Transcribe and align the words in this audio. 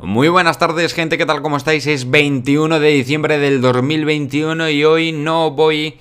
Muy 0.00 0.28
buenas 0.28 0.60
tardes, 0.60 0.94
gente, 0.94 1.18
¿qué 1.18 1.26
tal? 1.26 1.42
¿Cómo 1.42 1.56
estáis? 1.56 1.84
Es 1.88 2.08
21 2.08 2.78
de 2.78 2.90
diciembre 2.90 3.36
del 3.38 3.60
2021 3.60 4.70
y 4.70 4.84
hoy 4.84 5.10
no 5.10 5.50
voy 5.50 5.98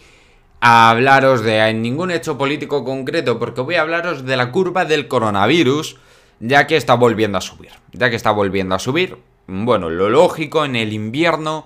a 0.62 0.92
hablaros 0.92 1.42
de 1.42 1.74
ningún 1.74 2.12
hecho 2.12 2.38
político 2.38 2.84
concreto 2.84 3.40
porque 3.40 3.62
voy 3.62 3.74
a 3.74 3.82
hablaros 3.82 4.24
de 4.24 4.38
la 4.38 4.52
curva 4.52 4.86
del 4.86 5.08
coronavirus, 5.08 5.98
ya 6.40 6.68
que 6.68 6.78
está 6.78 6.94
volviendo 6.94 7.40
a 7.40 7.42
subir. 7.42 7.72
Ya 7.92 8.12
que 8.12 8.16
está 8.16 8.30
volviendo 8.30 8.76
a 8.76 8.80
subir, 8.80 9.18
bueno, 9.48 9.90
lo 9.90 10.12
lógico 10.12 10.64
en 10.64 10.76
el 10.76 10.94
invierno 10.94 11.66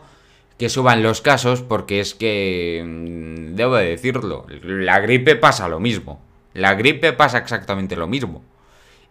que 0.58 0.70
suban 0.70 1.04
los 1.04 1.20
casos 1.20 1.62
porque 1.62 2.00
es 2.00 2.16
que, 2.16 2.82
mm, 2.82 3.56
debo 3.56 3.76
de 3.76 3.88
decirlo, 3.88 4.46
la 4.64 5.02
gripe 5.02 5.36
pasa 5.36 5.68
lo 5.68 5.82
mismo. 5.82 6.22
La 6.54 6.76
gripe 6.76 7.12
pasa 7.12 7.40
exactamente 7.40 7.98
lo 7.98 8.08
mismo. 8.08 8.42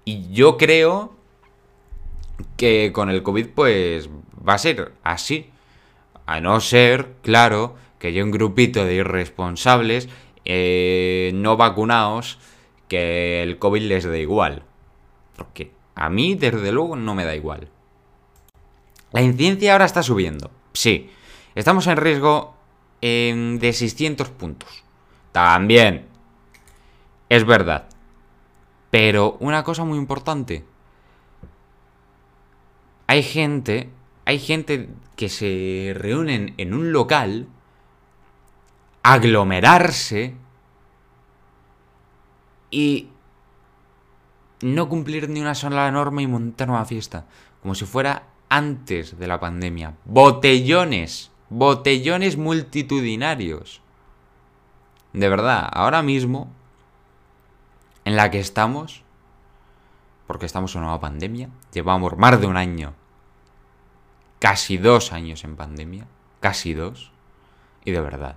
Y 0.07 0.33
yo 0.33 0.57
creo 0.57 1.20
que 2.57 2.93
con 2.93 3.11
el 3.11 3.23
COVID 3.23 3.49
pues 3.49 4.09
va 4.47 4.55
a 4.55 4.59
ser 4.59 4.93
así. 5.03 5.51
A 6.27 6.41
no 6.41 6.61
ser, 6.61 7.15
claro, 7.23 7.77
que 7.99 8.09
haya 8.09 8.23
un 8.23 8.31
grupito 8.31 8.85
de 8.85 8.95
irresponsables 8.95 10.09
eh, 10.45 11.33
no 11.35 11.57
vacunados 11.57 12.39
que 12.89 13.43
el 13.43 13.59
COVID 13.59 13.83
les 13.83 14.05
da 14.05 14.17
igual. 14.17 14.63
Porque 15.37 15.73
a 15.95 16.09
mí, 16.09 16.35
desde 16.35 16.73
luego, 16.73 16.97
no 16.97 17.15
me 17.15 17.25
da 17.25 17.35
igual. 17.35 17.69
La 19.13 19.23
incidencia 19.23 19.73
ahora 19.73 19.85
está 19.85 20.03
subiendo. 20.03 20.51
Sí. 20.73 21.11
Estamos 21.55 21.87
en 21.87 21.97
riesgo 21.97 22.55
de 23.01 23.73
600 23.73 24.29
puntos. 24.31 24.85
También. 25.33 26.07
Es 27.29 27.45
verdad. 27.45 27.89
Pero 28.91 29.37
una 29.41 29.63
cosa 29.63 29.85
muy 29.85 29.99
importante 29.99 30.65
hay 33.11 33.25
gente, 33.25 33.91
hay 34.25 34.39
gente 34.39 34.89
que 35.17 35.29
se 35.29 35.95
reúnen 35.97 36.55
en 36.59 36.73
un 36.73 36.93
local, 36.93 37.49
aglomerarse 39.03 40.37
y 42.71 43.09
no 44.61 44.89
cumplir 44.89 45.29
ni 45.29 45.41
una 45.41 45.57
sola 45.57 45.91
norma 45.91 46.23
y 46.23 46.29
montar 46.29 46.71
una 46.71 46.85
fiesta, 46.85 47.27
como 47.63 47.75
si 47.75 47.85
fuera 47.85 48.29
antes 48.49 49.19
de 49.19 49.27
la 49.27 49.41
pandemia. 49.41 49.97
Botellones, 50.05 51.33
botellones 51.49 52.37
multitudinarios. 52.37 53.83
De 55.15 55.29
verdad, 55.29 55.69
ahora 55.73 56.05
mismo, 56.05 56.49
en 58.05 58.15
la 58.15 58.31
que 58.31 58.39
estamos, 58.39 59.03
porque 60.29 60.47
estamos 60.47 60.77
en 60.77 60.85
una 60.85 61.01
pandemia, 61.01 61.49
llevamos 61.73 62.17
más 62.17 62.41
de 62.41 62.47
un 62.47 62.57
año 62.57 63.00
casi 64.41 64.79
dos 64.79 65.13
años 65.13 65.45
en 65.45 65.55
pandemia, 65.55 66.09
casi 66.41 66.75
dos, 66.75 67.13
y 67.85 67.93
de 67.93 68.01
verdad, 68.01 68.37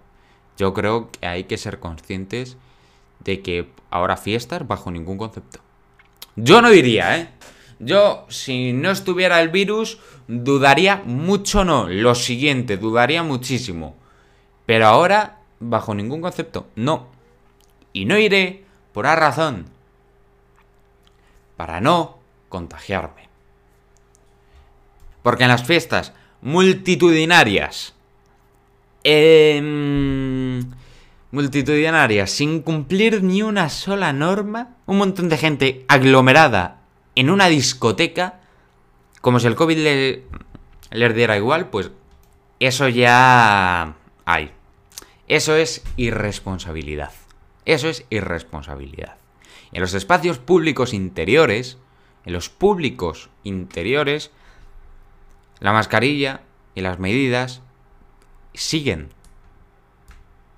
yo 0.57 0.73
creo 0.73 1.09
que 1.09 1.25
hay 1.25 1.45
que 1.45 1.57
ser 1.57 1.79
conscientes 1.79 2.57
de 3.23 3.41
que 3.41 3.69
ahora 3.89 4.17
fiestas 4.17 4.67
bajo 4.67 4.91
ningún 4.91 5.17
concepto. 5.17 5.59
Yo 6.35 6.61
no 6.61 6.69
diría, 6.69 7.17
¿eh? 7.17 7.29
Yo, 7.79 8.25
si 8.29 8.71
no 8.73 8.91
estuviera 8.91 9.41
el 9.41 9.49
virus, 9.49 9.99
dudaría 10.27 11.01
mucho, 11.05 11.65
no, 11.65 11.89
lo 11.89 12.15
siguiente, 12.15 12.77
dudaría 12.77 13.23
muchísimo. 13.23 13.95
Pero 14.65 14.87
ahora, 14.87 15.39
bajo 15.59 15.93
ningún 15.93 16.21
concepto, 16.21 16.67
no. 16.75 17.07
Y 17.91 18.05
no 18.05 18.17
iré 18.17 18.63
por 18.93 19.05
la 19.05 19.15
razón. 19.15 19.65
Para 21.57 21.81
no 21.81 22.19
contagiarme. 22.49 23.32
Porque 25.23 25.43
en 25.43 25.49
las 25.49 25.63
fiestas 25.63 26.13
multitudinarias, 26.41 27.95
em, 29.03 30.69
multitudinarias, 31.31 32.29
sin 32.29 32.61
cumplir 32.61 33.23
ni 33.23 33.41
una 33.41 33.69
sola 33.69 34.13
norma, 34.13 34.75
un 34.85 34.97
montón 34.97 35.29
de 35.29 35.37
gente 35.37 35.85
aglomerada 35.87 36.81
en 37.15 37.29
una 37.29 37.47
discoteca, 37.47 38.41
como 39.21 39.39
si 39.39 39.47
el 39.47 39.55
COVID 39.55 39.77
le, 39.77 40.23
les 40.91 41.15
diera 41.15 41.37
igual, 41.37 41.69
pues 41.69 41.91
eso 42.59 42.87
ya 42.89 43.95
hay. 44.25 44.51
Eso 45.27 45.55
es 45.55 45.83
irresponsabilidad. 45.97 47.11
Eso 47.65 47.87
es 47.87 48.05
irresponsabilidad. 48.09 49.15
En 49.71 49.81
los 49.81 49.93
espacios 49.93 50.37
públicos 50.37 50.93
interiores, 50.93 51.77
en 52.25 52.33
los 52.33 52.49
públicos 52.49 53.29
interiores, 53.43 54.31
la 55.63 55.71
mascarilla 55.71 56.41
y 56.75 56.81
las 56.81 56.99
medidas 56.99 57.61
siguen. 58.53 59.09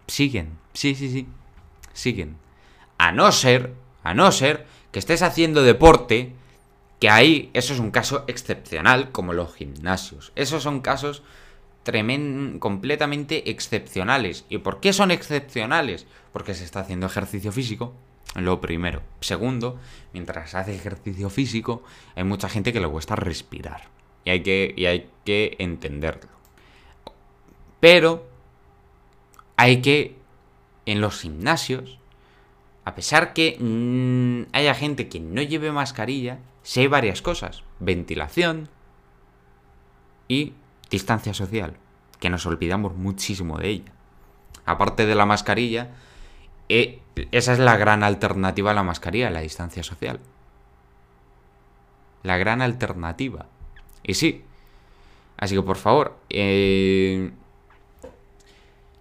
Siguen. 0.07 0.57
Sí, 0.73 0.95
sí, 0.95 1.11
sí. 1.11 1.27
Siguen. 1.93 2.37
A 2.97 3.11
no 3.11 3.31
ser, 3.31 3.75
a 4.03 4.15
no 4.15 4.31
ser 4.31 4.65
que 4.91 4.97
estés 4.97 5.21
haciendo 5.21 5.61
deporte, 5.61 6.33
que 6.99 7.11
ahí 7.11 7.51
eso 7.53 7.73
es 7.73 7.79
un 7.79 7.91
caso 7.91 8.25
excepcional, 8.27 9.11
como 9.11 9.33
los 9.33 9.53
gimnasios. 9.53 10.31
Esos 10.35 10.63
son 10.63 10.81
casos 10.81 11.21
completamente 12.59 13.51
excepcionales. 13.51 14.45
¿Y 14.49 14.57
por 14.57 14.79
qué 14.79 14.91
son 14.91 15.11
excepcionales? 15.11 16.07
Porque 16.33 16.55
se 16.55 16.63
está 16.63 16.79
haciendo 16.79 17.05
ejercicio 17.05 17.51
físico, 17.51 17.93
lo 18.33 18.59
primero. 18.59 19.03
Segundo, 19.21 19.79
mientras 20.13 20.55
hace 20.55 20.73
ejercicio 20.73 21.29
físico, 21.29 21.83
hay 22.15 22.23
mucha 22.23 22.49
gente 22.49 22.73
que 22.73 22.79
le 22.79 22.87
cuesta 22.87 23.15
respirar. 23.15 23.94
Y 24.25 24.31
hay 24.31 24.43
que, 24.43 24.73
y 24.75 24.85
hay 24.87 25.09
que 25.23 25.55
entenderlo. 25.59 26.29
Pero 27.79 28.27
hay 29.55 29.81
que, 29.81 30.17
en 30.85 30.99
los 30.99 31.21
gimnasios, 31.21 31.99
a 32.83 32.95
pesar 32.95 33.33
que 33.33 33.57
mm, 33.59 34.55
haya 34.55 34.73
gente 34.73 35.07
que 35.07 35.19
no 35.19 35.41
lleve 35.41 35.71
mascarilla, 35.71 36.39
sí 36.63 36.81
hay 36.81 36.87
varias 36.87 37.21
cosas. 37.21 37.63
Ventilación 37.79 38.69
y 40.27 40.53
distancia 40.89 41.33
social, 41.33 41.77
que 42.19 42.29
nos 42.29 42.45
olvidamos 42.45 42.95
muchísimo 42.95 43.57
de 43.57 43.69
ella. 43.69 43.91
Aparte 44.65 45.05
de 45.05 45.15
la 45.15 45.25
mascarilla, 45.25 45.91
eh, 46.69 47.01
esa 47.31 47.53
es 47.53 47.59
la 47.59 47.77
gran 47.77 48.03
alternativa 48.03 48.71
a 48.71 48.73
la 48.73 48.83
mascarilla, 48.83 49.29
la 49.29 49.41
distancia 49.41 49.83
social. 49.83 50.19
La 52.23 52.37
gran 52.37 52.61
alternativa. 52.61 53.45
Y 54.05 54.13
sí. 54.13 54.43
Así 55.37 55.55
que 55.55 55.61
por 55.61 55.77
favor, 55.77 56.17
eh, 56.29 57.31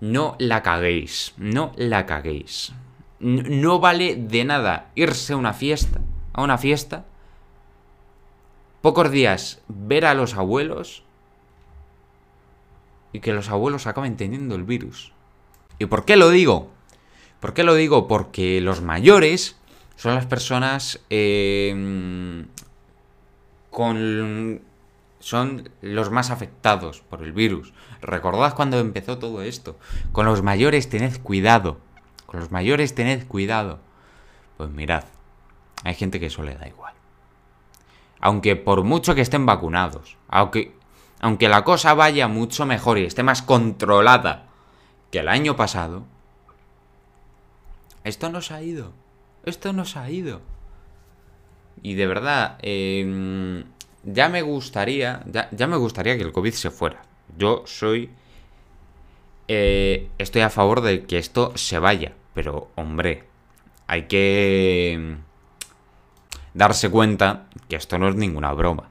no 0.01 0.35
la 0.39 0.63
caguéis. 0.63 1.35
No 1.37 1.73
la 1.77 2.07
caguéis. 2.07 2.73
No, 3.21 3.79
vale 3.79 4.17
de 4.17 4.45
nada 4.45 4.91
irse 4.95 5.35
a 5.35 5.37
una 5.37 5.53
fiesta. 5.53 6.01
A 6.33 6.43
una 6.43 6.59
fiesta. 6.59 7.05
Pocos 8.81 9.11
días 9.11 9.63
ver 9.69 10.05
a 10.07 10.15
los 10.15 10.35
abuelos. 10.35 11.05
Y 13.13 13.21
que 13.21 13.33
los 13.33 13.49
abuelos 13.51 13.87
acaben 13.87 14.17
teniendo 14.17 14.57
el 14.57 14.65
virus. 14.65 15.13
¿Y 15.79 15.87
por 15.87 16.05
qué 16.05 16.17
lo 16.17 16.31
digo? 16.31 16.71
¿Por 17.41 17.55
qué 17.55 17.63
lo 17.63 17.75
digo? 17.75 18.09
Porque 18.09 18.61
los 18.61 18.81
mayores 18.81 19.57
son 19.97 20.15
las 20.15 20.27
personas 20.27 21.01
eh, 21.11 22.45
con 23.71 24.61
son 25.25 25.71
los 25.81 26.11
más 26.11 26.31
afectados 26.31 27.01
por 27.01 27.23
el 27.23 27.33
virus. 27.33 27.73
Recordad 28.03 28.55
cuando 28.55 28.79
empezó 28.79 29.17
todo 29.17 29.41
esto. 29.41 29.79
Con 30.13 30.27
los 30.27 30.43
mayores 30.43 30.91
tened 30.91 31.19
cuidado. 31.23 31.79
Con 32.27 32.41
los 32.41 32.51
mayores 32.51 32.95
tened 32.95 33.27
cuidado. 33.27 33.81
Pues 34.59 34.69
mirad, 34.69 35.05
hay 35.83 35.95
gente 35.95 36.21
que 36.21 36.27
eso 36.27 36.43
le 36.43 36.57
da 36.57 36.69
igual. 36.69 36.93
Aunque 38.21 38.55
por 38.55 38.85
mucho 38.85 39.15
que 39.15 39.23
estén 39.23 39.47
vacunados, 39.47 40.19
aunque, 40.29 40.77
aunque 41.21 41.49
la 41.49 41.65
cosa 41.65 41.95
vaya 41.95 42.29
mucho 42.29 42.67
mejor 42.67 42.99
y 42.99 43.07
esté 43.07 43.23
más 43.23 43.41
controlada 43.41 44.49
que 45.11 45.21
el 45.21 45.29
año 45.29 45.57
pasado, 45.57 46.05
esto 48.05 48.29
nos 48.29 48.51
ha 48.51 48.61
ido. 48.61 48.93
Esto 49.47 49.73
nos 49.73 49.97
ha 49.97 50.11
ido. 50.11 50.43
Y 51.81 51.95
de 51.95 52.07
verdad, 52.07 52.59
eh, 52.61 53.65
ya 54.05 54.29
me 54.29 54.43
gustaría, 54.43 55.23
ya, 55.27 55.67
me 55.67 55.77
gustaría 55.77 56.17
que 56.17 56.23
el 56.23 56.33
COVID 56.33 56.53
se 56.53 56.71
fuera. 56.71 57.03
Yo 57.37 57.63
soy... 57.67 58.11
Eh, 59.49 60.09
estoy 60.19 60.43
a 60.43 60.51
favor 60.51 60.81
de 60.81 61.05
que 61.05 61.19
esto 61.19 61.53
se 61.57 61.79
vaya, 61.79 62.13
pero 62.33 62.71
hombre, 62.77 63.25
hay 63.87 64.05
que 64.05 64.99
mm, 64.99 65.13
darse 66.55 66.91
cuenta 66.91 67.45
que 67.69 67.77
esto 67.77 67.99
no 67.99 68.09
es 68.09 68.15
ninguna 68.15 68.53
broma. 68.53 68.89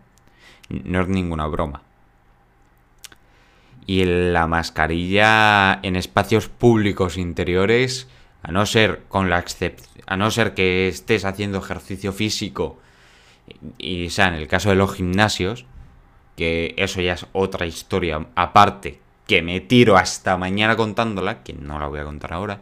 No 0.70 1.02
es 1.02 1.08
ninguna 1.08 1.48
broma. 1.48 1.82
Y 3.86 4.06
la 4.06 4.48
mascarilla 4.48 5.80
en 5.82 5.96
espacios 5.96 6.48
públicos 6.48 7.18
interiores, 7.18 8.08
a 8.44 8.52
no 8.52 8.66
ser 8.66 9.04
con 9.10 9.30
la 9.30 9.44
a 10.06 10.18
no 10.18 10.32
ser 10.32 10.54
que 10.54 10.88
estés 10.88 11.26
haciendo 11.26 11.60
ejercicio 11.60 12.14
físico 12.14 12.80
y, 13.78 14.10
sea, 14.10 14.28
en 14.28 14.36
el 14.36 14.48
caso 14.48 14.70
de 14.70 14.76
los 14.76 14.94
gimnasios, 14.94 15.66
que 16.36 16.74
eso 16.78 17.02
ya 17.02 17.14
es 17.14 17.28
otra 17.34 17.66
historia 17.66 18.28
aparte, 18.36 19.00
que 19.28 19.42
me 19.42 19.60
tiro 19.62 19.98
hasta 19.98 20.38
mañana 20.38 20.76
contándola, 20.76 21.44
que 21.44 21.54
no 21.54 21.80
la 21.80 21.88
voy 21.88 22.00
a 22.00 22.06
contar 22.06 22.34
ahora, 22.34 22.62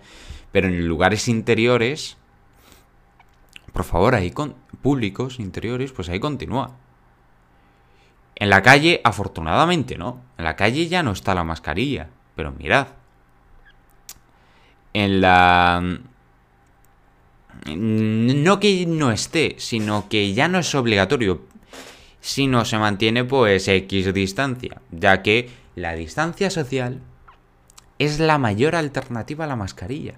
pero 0.51 0.67
en 0.67 0.87
lugares 0.87 1.27
interiores, 1.27 2.17
por 3.73 3.83
favor, 3.83 4.15
ahí 4.15 4.31
con 4.31 4.55
públicos 4.81 5.39
interiores, 5.39 5.91
pues 5.91 6.09
ahí 6.09 6.19
continúa. 6.19 6.75
En 8.35 8.49
la 8.49 8.61
calle, 8.61 9.01
afortunadamente, 9.03 9.97
¿no? 9.97 10.19
En 10.37 10.45
la 10.45 10.55
calle 10.55 10.87
ya 10.87 11.03
no 11.03 11.11
está 11.11 11.35
la 11.35 11.43
mascarilla, 11.43 12.09
pero 12.35 12.51
mirad. 12.51 12.87
En 14.93 15.21
la... 15.21 15.99
No 17.65 18.59
que 18.59 18.85
no 18.87 19.11
esté, 19.11 19.55
sino 19.59 20.09
que 20.09 20.33
ya 20.33 20.47
no 20.47 20.59
es 20.59 20.73
obligatorio, 20.73 21.41
si 22.21 22.47
no 22.47 22.65
se 22.65 22.77
mantiene 22.77 23.25
pues 23.25 23.67
X 23.67 24.13
distancia, 24.13 24.81
ya 24.91 25.21
que 25.21 25.49
la 25.75 25.93
distancia 25.93 26.49
social 26.49 27.01
es 27.99 28.19
la 28.19 28.37
mayor 28.37 28.75
alternativa 28.75 29.45
a 29.45 29.47
la 29.47 29.55
mascarilla. 29.55 30.15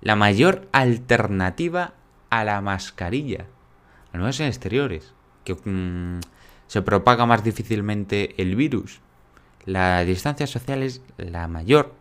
La 0.00 0.16
mayor 0.16 0.68
alternativa 0.72 1.94
a 2.30 2.44
la 2.44 2.60
mascarilla. 2.60 3.46
Al 4.12 4.20
menos 4.20 4.40
en 4.40 4.46
exteriores. 4.46 5.14
Que 5.44 5.54
mm, 5.54 6.20
se 6.66 6.82
propaga 6.82 7.26
más 7.26 7.42
difícilmente 7.42 8.40
el 8.40 8.56
virus. 8.56 9.00
La 9.64 10.04
distancia 10.04 10.46
social 10.46 10.82
es 10.82 11.02
la 11.16 11.48
mayor 11.48 11.94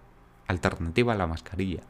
alternativa 0.48 1.14
a 1.14 1.18
la 1.18 1.28
mascarilla. 1.28 1.82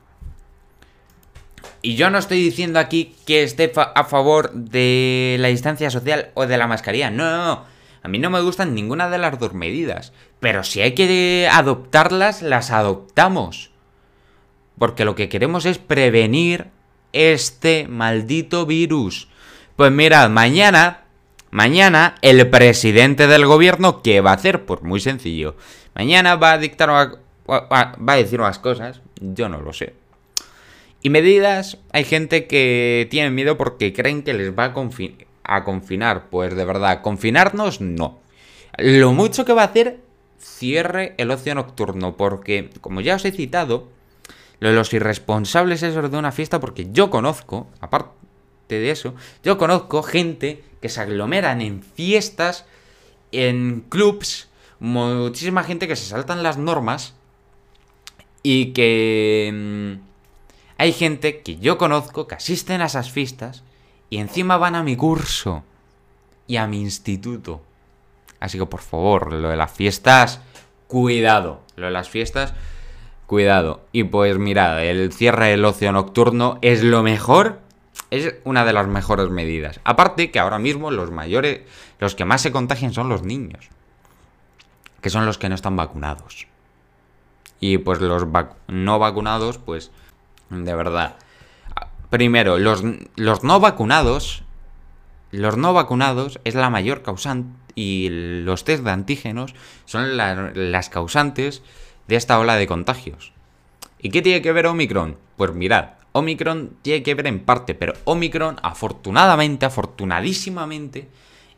Y 1.82 1.96
yo 1.96 2.10
no 2.10 2.18
estoy 2.18 2.42
diciendo 2.42 2.80
aquí 2.80 3.16
que 3.26 3.44
esté 3.44 3.72
a 3.76 4.04
favor 4.04 4.52
de 4.54 5.38
la 5.40 5.50
distancia 5.50 5.90
social 5.90 6.32
o 6.34 6.48
de 6.48 6.58
la 6.58 6.68
mascarilla. 6.68 7.10
No, 7.10 7.30
no, 7.30 7.46
no. 7.46 7.64
A 8.02 8.08
mí 8.08 8.20
no 8.20 8.30
me 8.30 8.42
gustan 8.42 8.76
ninguna 8.76 9.10
de 9.10 9.18
las 9.18 9.40
dos 9.40 9.54
medidas. 9.54 10.14
Pero 10.40 10.64
si 10.64 10.82
hay 10.82 10.94
que 10.94 11.50
adoptarlas, 11.52 12.42
las 12.42 12.72
adoptamos. 12.72 13.72
Porque 14.78 15.06
lo 15.06 15.16
que 15.16 15.30
queremos 15.30 15.66
es 15.66 15.78
prevenir 15.78 16.68
este 17.14 17.88
maldito 17.88 18.66
virus. 18.66 19.28
Pues 19.76 19.92
mirad, 19.92 20.30
mañana, 20.30 21.06
mañana 21.50 22.16
el 22.22 22.50
presidente 22.50 23.28
del 23.28 23.46
gobierno, 23.46 24.02
¿qué 24.02 24.22
va 24.22 24.32
a 24.32 24.36
hacer? 24.36 24.66
Pues 24.66 24.84
muy 24.84 25.00
sencillo. 25.00 25.56
Mañana 25.96 26.36
va 26.36 26.52
a 26.52 26.58
dictar, 26.58 26.90
va 26.90 27.90
a 28.08 28.16
decir 28.16 28.40
unas 28.40 28.60
cosas, 28.60 29.02
yo 29.20 29.50
no 29.50 29.62
lo 29.62 29.74
sé. 29.74 29.94
Y 31.06 31.12
medidas, 31.12 31.78
hay 31.92 32.04
gente 32.04 32.48
que 32.48 33.08
tiene 33.12 33.30
miedo 33.30 33.60
porque 33.60 33.94
creen 33.94 34.24
que 34.24 34.34
les 34.34 34.58
va 34.58 34.64
a, 34.64 34.74
a 35.44 35.64
confinar. 35.64 36.30
Pues 36.32 36.56
de 36.56 36.66
verdad, 36.66 37.04
confinarnos 37.04 37.80
no. 37.80 38.22
Lo 38.80 39.14
mucho 39.14 39.46
que 39.46 39.54
va 39.54 39.62
a 39.62 39.66
hacer, 39.66 40.00
cierre 40.40 41.14
el 41.20 41.30
ocio 41.30 41.54
nocturno, 41.54 42.18
porque 42.18 42.72
como 42.82 43.02
ya 43.02 43.18
os 43.18 43.26
he 43.26 43.32
citado, 43.32 43.88
lo 44.60 44.70
de 44.70 44.74
los 44.74 44.94
irresponsables 44.94 45.84
es 45.84 45.94
de 45.94 46.18
una 46.18 46.32
fiesta 46.32 46.60
porque 46.60 46.88
yo 46.92 47.12
conozco, 47.12 47.68
aparte 47.82 48.10
de 48.70 48.90
eso, 48.90 49.14
yo 49.44 49.60
conozco 49.60 50.02
gente 50.02 50.64
que 50.82 50.90
se 50.90 51.02
aglomeran 51.02 51.62
en 51.62 51.84
fiestas, 51.84 52.66
en 53.32 53.82
clubs, 53.90 54.48
muchísima 54.80 55.64
gente 55.64 55.88
que 55.88 55.98
se 55.98 56.06
saltan 56.06 56.42
las 56.42 56.58
normas 56.58 57.14
y 58.42 58.74
que 58.74 59.52
mm, 59.54 60.15
hay 60.78 60.94
gente 60.94 61.42
que 61.42 61.58
yo 61.58 61.78
conozco 61.78 62.28
que 62.28 62.36
asisten 62.36 62.82
a 62.82 62.86
esas 62.86 63.12
fiestas 63.12 63.64
y 64.10 64.18
encima 64.18 64.58
van 64.58 64.76
a 64.76 64.84
mi 64.84 64.96
curso 64.96 65.64
y 66.48 66.58
a 66.58 66.68
mi 66.68 66.82
instituto. 66.82 67.62
Así 68.40 68.58
que 68.58 68.66
por 68.66 68.82
favor, 68.82 69.34
lo 69.34 69.50
de 69.50 69.56
las 69.56 69.72
fiestas, 69.72 70.42
cuidado. 70.88 71.62
Lo 71.76 71.88
de 71.88 71.92
las 71.92 72.10
fiestas, 72.10 72.54
Cuidado. 73.28 73.82
Y 73.92 74.04
pues 74.04 74.38
mirad, 74.38 74.84
el 74.84 75.12
cierre 75.12 75.48
del 75.48 75.66
ocio 75.66 75.92
nocturno 75.92 76.60
es 76.62 76.84
lo 76.84 77.02
mejor. 77.02 77.60
Es 78.12 78.36
una 78.44 78.66
de 78.66 78.74
las 78.74 78.88
mejores 78.88 79.30
medidas. 79.30 79.80
Aparte 79.84 80.30
que 80.30 80.40
ahora 80.40 80.60
mismo 80.60 80.92
los 80.92 81.10
mayores, 81.10 81.62
los 82.00 82.14
que 82.14 82.26
más 82.26 82.42
se 82.42 82.52
contagian 82.52 82.94
son 82.94 83.10
los 83.10 83.24
niños. 83.24 83.70
Que 85.02 85.10
son 85.10 85.26
los 85.26 85.38
que 85.40 85.50
no 85.50 85.56
están 85.56 85.76
vacunados. 85.76 86.48
Y 87.60 87.80
pues 87.80 88.00
los 88.00 88.28
no 88.68 89.00
vacunados, 89.00 89.58
pues 89.58 89.92
de 90.50 90.76
verdad. 90.76 91.16
Primero, 92.10 92.58
los, 92.58 92.84
los 93.16 93.44
no 93.44 93.60
vacunados. 93.60 94.44
Los 95.32 95.58
no 95.58 95.74
vacunados 95.74 96.40
es 96.44 96.56
la 96.56 96.70
mayor 96.70 97.02
causante. 97.02 97.50
Y 97.76 98.08
los 98.10 98.64
test 98.64 98.84
de 98.84 98.92
antígenos 98.92 99.54
son 99.84 100.16
las 100.16 100.90
causantes 100.90 101.62
de 102.08 102.16
esta 102.16 102.40
ola 102.40 102.56
de 102.56 102.68
contagios. 102.68 103.34
¿Y 104.00 104.10
qué 104.10 104.22
tiene 104.22 104.42
que 104.42 104.54
ver 104.54 104.68
Omicron? 104.68 105.18
Pues 105.36 105.54
mirad, 105.54 105.90
Omicron 106.14 106.78
tiene 106.82 107.04
que 107.04 107.16
ver 107.16 107.28
en 107.28 107.42
parte, 107.42 107.76
pero 107.76 107.94
Omicron 108.06 108.58
afortunadamente, 108.64 109.66
afortunadísimamente, 109.66 111.10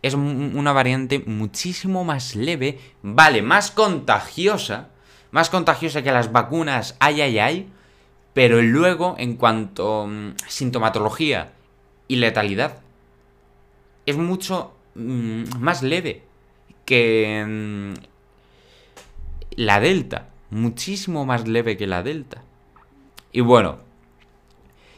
es 0.02 0.16
una 0.16 0.74
variante 0.74 1.20
muchísimo 1.26 2.04
más 2.04 2.36
leve, 2.36 2.80
vale, 3.04 3.44
más 3.44 3.70
contagiosa, 3.70 4.90
más 5.30 5.52
contagiosa 5.52 6.02
que 6.02 6.12
las 6.12 6.32
vacunas, 6.32 6.96
ay, 7.00 7.22
ay, 7.22 7.38
ay, 7.38 7.70
pero 8.38 8.62
luego 8.62 9.16
en 9.18 9.36
cuanto 9.36 10.04
a 10.04 10.06
mm, 10.06 10.36
sintomatología 10.48 11.54
y 12.08 12.18
letalidad, 12.18 12.78
es 14.06 14.16
mucho 14.16 14.76
mm, 14.94 15.58
más 15.60 15.82
leve 15.82 16.22
que 16.86 17.44
mm, 17.48 17.94
la 19.56 19.80
Delta 19.80 20.28
muchísimo 20.52 21.26
más 21.26 21.48
leve 21.48 21.78
que 21.78 21.88
la 21.88 22.04
Delta. 22.04 22.44
Y 23.32 23.42
bueno, 23.42 23.80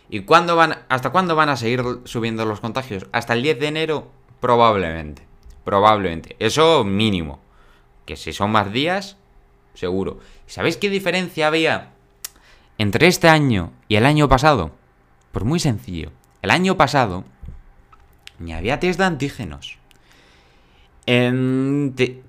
¿y 0.10 0.24
cuándo 0.24 0.58
van, 0.58 0.80
hasta 0.90 1.12
cuándo 1.12 1.38
van 1.38 1.48
a 1.48 1.56
seguir 1.56 1.82
subiendo 2.04 2.44
los 2.44 2.60
contagios? 2.60 3.06
Hasta 3.14 3.36
el 3.36 3.44
10 3.44 3.58
de 3.58 3.68
enero, 3.68 4.12
probablemente. 4.42 5.22
Probablemente. 5.64 6.36
Eso 6.40 6.84
mínimo. 6.84 7.40
Que 8.06 8.18
si 8.18 8.34
son 8.34 8.52
más 8.52 8.74
días, 8.74 9.16
seguro. 9.76 10.20
¿Sabéis 10.46 10.76
qué 10.76 10.90
diferencia 10.90 11.48
había 11.48 11.94
entre 12.80 13.06
este 13.06 13.30
año 13.30 13.72
y 13.88 13.98
el 13.98 14.08
año 14.08 14.28
pasado? 14.28 14.72
Pues 15.32 15.46
muy 15.46 15.60
sencillo. 15.60 16.12
El 16.42 16.50
año 16.50 16.76
pasado 16.78 17.24
ni 18.40 18.54
había 18.54 18.80
test 18.80 18.98
de 18.98 19.06
antígenos 19.06 19.80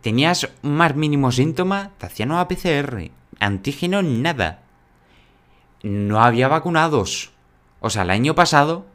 tenías 0.01 0.49
más 0.63 0.97
mínimo 0.97 1.33
síntoma, 1.33 1.91
te 1.99 2.07
hacían 2.07 2.31
una 2.31 2.49
PCR. 2.49 3.11
Antígeno, 3.39 4.03
nada. 4.03 4.61
No 5.83 6.23
había 6.23 6.49
vacunados. 6.49 7.31
O 7.81 7.91
sea, 7.91 8.03
el 8.03 8.11
año 8.11 8.35
pasado 8.35 8.87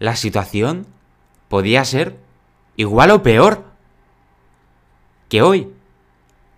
la 0.00 0.16
situación 0.16 0.86
podía 1.48 1.84
ser 1.84 2.18
igual 2.76 3.12
o 3.12 3.22
peor 3.22 3.64
que 5.28 5.42
hoy. 5.42 5.72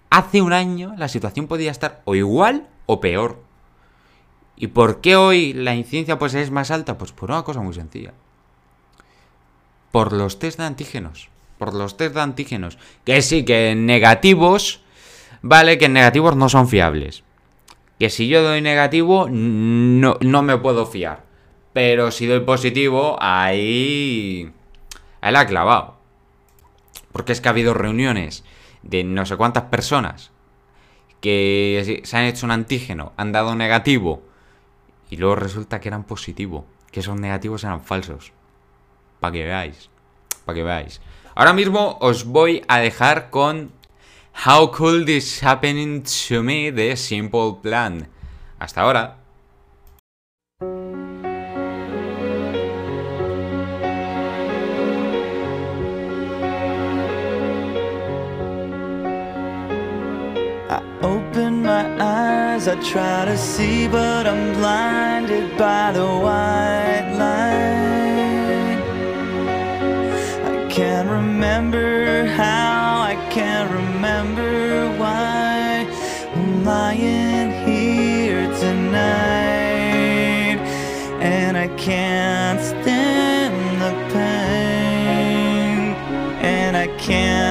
Hace 0.08 0.40
un 0.40 0.54
año 0.54 0.94
la 0.96 1.08
situación 1.08 1.46
podía 1.46 1.70
estar 1.70 2.00
o 2.06 2.14
igual 2.14 2.66
o 2.86 3.00
peor. 3.00 3.43
¿Y 4.56 4.68
por 4.68 5.00
qué 5.00 5.16
hoy 5.16 5.52
la 5.52 5.74
incidencia 5.74 6.18
pues 6.18 6.34
es 6.34 6.50
más 6.50 6.70
alta? 6.70 6.98
Pues 6.98 7.12
por 7.12 7.30
una 7.30 7.42
cosa 7.42 7.60
muy 7.60 7.74
sencilla. 7.74 8.12
Por 9.90 10.12
los 10.12 10.38
test 10.38 10.58
de 10.58 10.64
antígenos 10.64 11.28
por 11.58 11.74
los 11.74 11.96
test 11.96 12.14
de 12.14 12.20
antígenos. 12.20 12.78
Que 13.04 13.22
sí, 13.22 13.44
que 13.44 13.74
negativos, 13.74 14.80
vale, 15.42 15.78
que 15.78 15.88
negativos 15.88 16.36
no 16.36 16.48
son 16.48 16.68
fiables. 16.68 17.24
Que 17.98 18.10
si 18.10 18.28
yo 18.28 18.42
doy 18.42 18.60
negativo, 18.60 19.28
no, 19.30 20.18
no 20.20 20.42
me 20.42 20.58
puedo 20.58 20.86
fiar. 20.86 21.24
Pero 21.72 22.10
si 22.10 22.26
doy 22.26 22.40
positivo, 22.40 23.16
ahí... 23.20 24.52
Ahí 25.20 25.32
la 25.32 25.40
ha 25.40 25.46
clavado. 25.46 25.96
Porque 27.12 27.32
es 27.32 27.40
que 27.40 27.48
ha 27.48 27.52
habido 27.52 27.74
reuniones 27.74 28.44
de 28.82 29.04
no 29.04 29.24
sé 29.24 29.36
cuántas 29.36 29.64
personas 29.64 30.32
que 31.20 32.02
se 32.04 32.16
han 32.18 32.24
hecho 32.24 32.44
un 32.44 32.52
antígeno, 32.52 33.14
han 33.16 33.32
dado 33.32 33.54
negativo 33.54 34.22
y 35.10 35.16
luego 35.16 35.36
resulta 35.36 35.80
que 35.80 35.88
eran 35.88 36.04
positivo, 36.04 36.66
que 36.90 37.00
esos 37.00 37.18
negativos 37.18 37.64
eran 37.64 37.82
falsos. 37.82 38.32
Para 39.20 39.32
que 39.32 39.44
veáis, 39.44 39.90
para 40.44 40.56
que 40.56 40.62
veáis. 40.62 41.00
Ahora 41.34 41.52
mismo 41.52 41.98
os 42.00 42.24
voy 42.24 42.64
a 42.68 42.78
dejar 42.78 43.30
con 43.30 43.72
How 44.46 44.70
Could 44.70 45.06
This 45.06 45.42
Happening 45.42 46.02
to 46.02 46.42
Me 46.42 46.70
de 46.72 46.96
Simple 46.96 47.56
Plan. 47.62 48.08
Hasta 48.58 48.82
ahora. 48.82 49.23
Eyes, 62.54 62.68
I 62.68 62.76
try 62.82 63.24
to 63.24 63.36
see, 63.36 63.88
but 63.88 64.26
I'm 64.26 64.52
blinded 64.54 65.58
by 65.58 65.92
the 65.92 66.06
white 66.06 67.10
light. 67.18 68.78
I 70.52 70.68
can't 70.70 71.08
remember 71.08 72.26
how 72.26 73.02
I 73.02 73.16
can't 73.30 73.70
remember 73.72 74.88
why 74.98 75.86
I'm 76.34 76.64
lying 76.64 77.50
here 77.66 78.46
tonight, 78.64 80.58
and 81.20 81.56
I 81.56 81.68
can't 81.76 82.60
stand 82.60 83.80
the 83.82 83.92
pain, 84.12 85.94
and 86.40 86.76
I 86.76 86.86
can't 86.98 87.43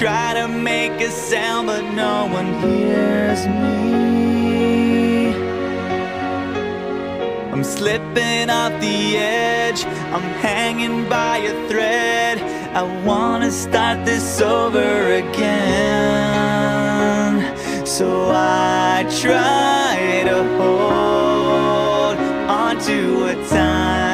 try 0.00 0.32
to 0.32 0.48
make 0.48 0.98
a 1.02 1.10
sound, 1.10 1.66
but 1.66 1.82
no 1.92 2.26
one 2.32 2.46
hears 2.62 3.46
me. 3.46 5.34
I'm 7.52 7.62
slipping 7.62 8.48
off 8.48 8.72
the 8.80 9.18
edge. 9.18 9.84
I'm 10.14 10.22
hanging 10.40 11.06
by 11.06 11.36
a 11.36 11.68
thread. 11.68 12.38
I 12.74 12.82
wanna 13.04 13.50
start 13.50 14.06
this 14.06 14.40
over 14.40 15.12
again. 15.22 16.54
So 17.86 18.30
I 18.32 19.04
try 19.20 20.22
to 20.30 20.38
hold 20.56 22.16
on 22.48 22.78
to 22.88 23.26
a 23.26 23.34
time 23.50 24.09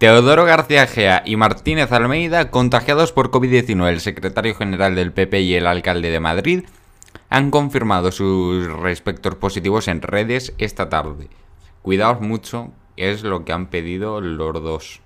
Teodoro 0.00 0.46
García 0.46 0.86
Gea 0.86 1.22
y 1.26 1.36
Martínez 1.36 1.92
Almeida, 1.92 2.50
contagiados 2.50 3.12
por 3.12 3.30
COVID-19, 3.30 3.86
el 3.86 4.00
secretario 4.00 4.54
general 4.54 4.94
del 4.94 5.12
PP 5.12 5.42
y 5.42 5.54
el 5.56 5.66
alcalde 5.66 6.08
de 6.08 6.20
Madrid, 6.20 6.64
han 7.28 7.50
confirmado 7.50 8.10
sus 8.10 8.66
respectos 8.66 9.34
positivos 9.34 9.88
en 9.88 10.00
redes 10.00 10.54
esta 10.56 10.88
tarde. 10.88 11.28
Cuidaos 11.82 12.22
mucho, 12.22 12.72
es 12.96 13.24
lo 13.24 13.44
que 13.44 13.52
han 13.52 13.66
pedido 13.66 14.22
los 14.22 14.54
dos. 14.62 15.02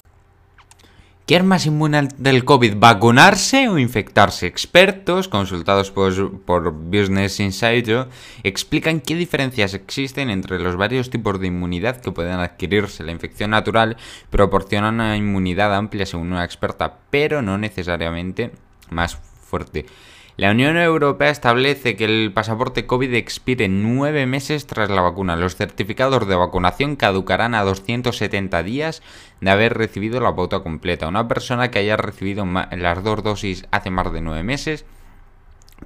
¿Qué 1.26 1.36
es 1.36 1.44
más 1.44 1.64
inmune 1.64 2.08
del 2.18 2.44
COVID? 2.44 2.74
¿Vacunarse 2.76 3.70
o 3.70 3.78
infectarse? 3.78 4.46
Expertos, 4.46 5.26
consultados 5.26 5.90
por, 5.90 6.42
por 6.42 6.70
Business 6.70 7.40
Insider, 7.40 8.08
explican 8.42 9.00
qué 9.00 9.14
diferencias 9.14 9.72
existen 9.72 10.28
entre 10.28 10.58
los 10.58 10.76
varios 10.76 11.08
tipos 11.08 11.40
de 11.40 11.46
inmunidad 11.46 12.02
que 12.02 12.12
pueden 12.12 12.40
adquirirse. 12.40 13.04
La 13.04 13.12
infección 13.12 13.52
natural 13.52 13.96
proporciona 14.28 14.90
una 14.90 15.16
inmunidad 15.16 15.74
amplia 15.74 16.04
según 16.04 16.30
una 16.30 16.44
experta, 16.44 16.98
pero 17.08 17.40
no 17.40 17.56
necesariamente 17.56 18.50
más 18.90 19.16
fuerte. 19.16 19.86
La 20.36 20.50
Unión 20.50 20.76
Europea 20.76 21.30
establece 21.30 21.94
que 21.94 22.06
el 22.06 22.32
pasaporte 22.32 22.86
COVID 22.86 23.14
expire 23.14 23.68
nueve 23.68 24.26
meses 24.26 24.66
tras 24.66 24.90
la 24.90 25.00
vacuna. 25.00 25.36
Los 25.36 25.54
certificados 25.54 26.26
de 26.26 26.34
vacunación 26.34 26.96
caducarán 26.96 27.54
a 27.54 27.62
270 27.62 28.64
días 28.64 29.00
de 29.40 29.50
haber 29.52 29.74
recibido 29.74 30.20
la 30.20 30.34
pauta 30.34 30.58
completa. 30.58 31.06
Una 31.06 31.28
persona 31.28 31.70
que 31.70 31.78
haya 31.78 31.96
recibido 31.96 32.44
las 32.44 33.04
dos 33.04 33.22
dosis 33.22 33.68
hace 33.70 33.90
más 33.90 34.12
de 34.12 34.22
nueve 34.22 34.42
meses, 34.42 34.84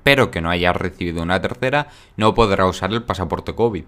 pero 0.02 0.30
que 0.30 0.40
no 0.40 0.48
haya 0.48 0.72
recibido 0.72 1.22
una 1.22 1.42
tercera, 1.42 1.88
no 2.16 2.32
podrá 2.34 2.64
usar 2.64 2.90
el 2.90 3.02
pasaporte 3.02 3.54
COVID. 3.54 3.84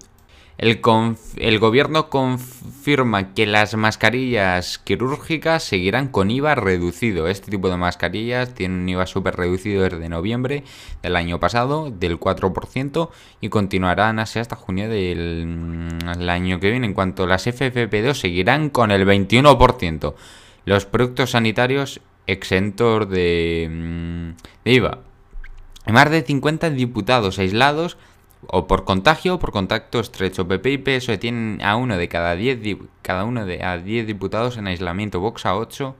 El, 0.60 1.58
gobierno 1.58 2.10
confirma 2.10 3.32
que 3.32 3.46
las 3.46 3.74
mascarillas 3.76 4.78
quirúrgicas 4.78 5.62
seguirán 5.62 6.08
con 6.08 6.30
IVA 6.30 6.54
reducido. 6.54 7.28
Este 7.28 7.50
tipo 7.50 7.70
de 7.70 7.78
mascarillas 7.78 8.52
tienen 8.52 8.80
un 8.80 8.88
IVA 8.90 9.06
súper 9.06 9.36
reducido 9.36 9.84
desde 9.84 10.10
noviembre 10.10 10.64
del 11.02 11.16
año 11.16 11.40
pasado, 11.40 11.90
del 11.90 12.20
4%, 12.20 13.08
y 13.40 13.48
continuarán 13.48 14.18
así 14.18 14.38
hasta 14.38 14.54
junio 14.54 14.90
del 14.90 15.46
mm, 15.46 16.28
año 16.28 16.60
que 16.60 16.70
viene. 16.70 16.88
En 16.88 16.92
cuanto 16.92 17.22
a 17.22 17.26
las 17.26 17.46
FFP2, 17.46 18.12
seguirán 18.12 18.68
con 18.68 18.90
el 18.90 19.06
21%. 19.06 20.14
Los 20.66 20.84
productos 20.84 21.30
sanitarios 21.30 22.02
exentos 22.26 23.08
de, 23.08 23.66
mm, 23.70 24.30
de 24.66 24.72
IVA. 24.72 24.98
Más 25.86 26.10
de 26.10 26.20
50 26.20 26.68
diputados 26.68 27.38
aislados 27.38 27.96
o 28.46 28.66
por 28.66 28.84
contagio 28.84 29.34
o 29.34 29.38
por 29.38 29.52
contacto 29.52 30.00
estrecho. 30.00 30.46
PP 30.48 30.70
y 30.72 30.78
PSOE 30.78 31.18
tienen 31.18 31.60
a 31.62 31.76
uno 31.76 31.96
de 31.96 32.08
cada 32.08 32.34
10 32.36 32.60
di- 32.62 32.78
cada 33.02 33.24
uno 33.24 33.44
de 33.46 33.62
a 33.64 33.78
10 33.78 34.06
diputados 34.06 34.56
en 34.56 34.66
aislamiento, 34.66 35.20
Vox 35.20 35.46
a 35.46 35.56
8. 35.56 35.94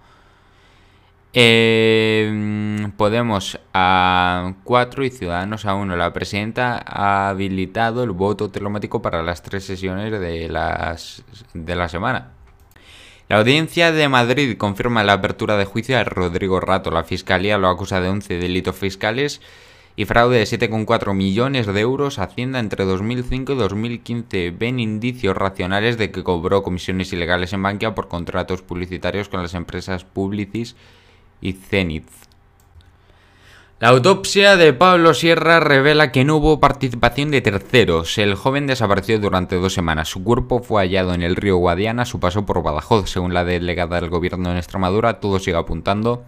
Eh, 1.33 2.89
Podemos 2.97 3.61
a 3.73 4.55
4 4.65 5.05
y 5.05 5.11
Ciudadanos 5.11 5.65
a 5.65 5.75
1. 5.75 5.97
La 5.97 6.13
presidenta 6.13 6.83
ha 6.85 7.29
habilitado 7.29 8.03
el 8.03 8.11
voto 8.11 8.51
telemático 8.51 9.01
para 9.01 9.23
las 9.23 9.43
tres 9.43 9.65
sesiones 9.65 10.11
de, 10.11 10.49
las, 10.49 11.23
de 11.55 11.77
la 11.77 11.89
semana. 11.89 12.33
La 13.29 13.39
audiencia 13.39 13.93
de 13.93 14.09
Madrid 14.09 14.57
confirma 14.59 15.05
la 15.05 15.13
apertura 15.15 15.57
de 15.57 15.65
juicio 15.65 15.97
a 15.99 16.05
Rodrigo 16.05 16.59
Rato. 16.59 16.91
La 16.91 17.05
fiscalía 17.05 17.59
lo 17.59 17.69
acusa 17.69 18.01
de 18.01 18.09
11 18.09 18.39
delitos 18.39 18.75
fiscales 18.77 19.41
y 20.01 20.07
fraude 20.07 20.39
de 20.39 20.45
7,4 20.45 21.13
millones 21.13 21.67
de 21.67 21.79
euros. 21.79 22.19
Hacienda 22.19 22.59
entre 22.59 22.87
2005 22.87 23.53
y 23.53 23.57
2015 23.57 24.51
ven 24.53 24.81
indicios 24.81 25.37
racionales 25.37 25.99
de 25.99 26.11
que 26.11 26.25
cobró 26.25 26.63
comisiones 26.63 27.13
ilegales 27.13 27.53
en 27.53 27.63
Bankia 27.63 27.95
por 27.95 28.09
contratos 28.09 28.63
publicitarios 28.63 29.29
con 29.29 29.43
las 29.43 29.53
empresas 29.53 30.05
Publicis 30.05 30.75
y 31.43 31.53
Zenith. 31.53 32.09
La 33.79 33.89
autopsia 33.89 34.57
de 34.57 34.73
Pablo 34.73 35.13
Sierra 35.13 35.61
revela 35.61 36.13
que 36.13 36.25
no 36.25 36.37
hubo 36.37 36.61
participación 36.61 37.31
de 37.31 37.43
terceros. 37.43 38.17
El 38.17 38.37
joven 38.37 38.67
desapareció 38.67 39.21
durante 39.21 39.57
dos 39.57 39.75
semanas. 39.75 40.09
Su 40.09 40.25
cuerpo 40.25 40.63
fue 40.63 40.81
hallado 40.81 41.13
en 41.13 41.21
el 41.21 41.37
río 41.37 41.59
Guadiana, 41.59 42.07
su 42.07 42.21
paso 42.21 42.47
por 42.47 42.63
Badajoz. 42.63 43.11
Según 43.11 43.35
la 43.35 43.45
delegada 43.45 44.01
del 44.01 44.09
gobierno 44.09 44.51
en 44.51 44.57
Extremadura, 44.57 45.21
todo 45.21 45.39
sigue 45.39 45.59
apuntando 45.59 46.25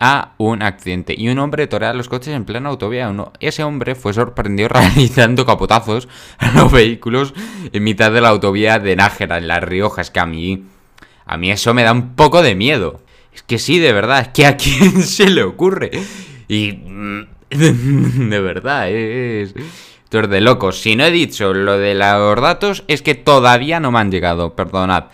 a 0.00 0.32
un 0.38 0.62
accidente. 0.62 1.14
Y 1.16 1.28
un 1.28 1.38
hombre 1.38 1.66
torea 1.66 1.92
los 1.92 2.08
coches 2.08 2.34
en 2.34 2.46
plena 2.46 2.70
autovía. 2.70 3.10
Uno. 3.10 3.32
Ese 3.38 3.62
hombre 3.62 3.94
fue 3.94 4.14
sorprendido 4.14 4.68
realizando 4.70 5.46
capotazos 5.46 6.08
a 6.38 6.50
los 6.52 6.72
vehículos 6.72 7.34
en 7.72 7.84
mitad 7.84 8.10
de 8.10 8.22
la 8.22 8.30
autovía 8.30 8.78
de 8.78 8.96
Nájera, 8.96 9.38
en 9.38 9.46
La 9.46 9.60
Rioja. 9.60 10.00
Es 10.00 10.10
que 10.10 10.20
a 10.20 10.26
mí, 10.26 10.64
a 11.26 11.36
mí 11.36 11.50
eso 11.50 11.74
me 11.74 11.84
da 11.84 11.92
un 11.92 12.16
poco 12.16 12.42
de 12.42 12.54
miedo. 12.54 13.02
Es 13.32 13.42
que 13.42 13.58
sí, 13.58 13.78
de 13.78 13.92
verdad, 13.92 14.20
es 14.20 14.28
que 14.28 14.46
a 14.46 14.56
quién 14.56 15.02
se 15.02 15.28
le 15.28 15.42
ocurre. 15.42 15.90
Y 16.48 16.72
mm, 16.72 17.26
de 18.30 18.40
verdad, 18.40 18.90
es... 18.90 19.54
Esto 20.10 20.22
es 20.22 20.30
de 20.30 20.40
locos. 20.40 20.80
Si 20.80 20.96
no 20.96 21.04
he 21.04 21.12
dicho 21.12 21.54
lo 21.54 21.78
de 21.78 21.94
los 21.94 22.40
datos, 22.40 22.82
es 22.88 23.00
que 23.00 23.14
todavía 23.14 23.78
no 23.78 23.92
me 23.92 24.00
han 24.00 24.10
llegado, 24.10 24.56
perdonad. 24.56 25.04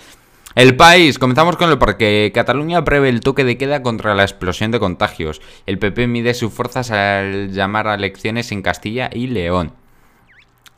El 0.57 0.75
país, 0.75 1.19
comenzamos 1.19 1.59
con 1.59 1.69
el 1.69 1.77
porque 1.77 2.33
Cataluña 2.35 2.83
prevé 2.83 3.11
el 3.11 3.21
toque 3.21 3.45
de 3.45 3.59
queda 3.59 3.83
contra 3.83 4.15
la 4.15 4.23
explosión 4.23 4.71
de 4.71 4.81
contagios. 4.81 5.43
El 5.67 5.79
PP 5.79 6.07
mide 6.07 6.33
sus 6.33 6.51
fuerzas 6.51 6.91
al 6.91 7.53
llamar 7.53 7.87
a 7.89 7.95
elecciones 7.95 8.51
en 8.53 8.63
Castilla 8.63 9.11
y 9.13 9.27
León. 9.27 9.73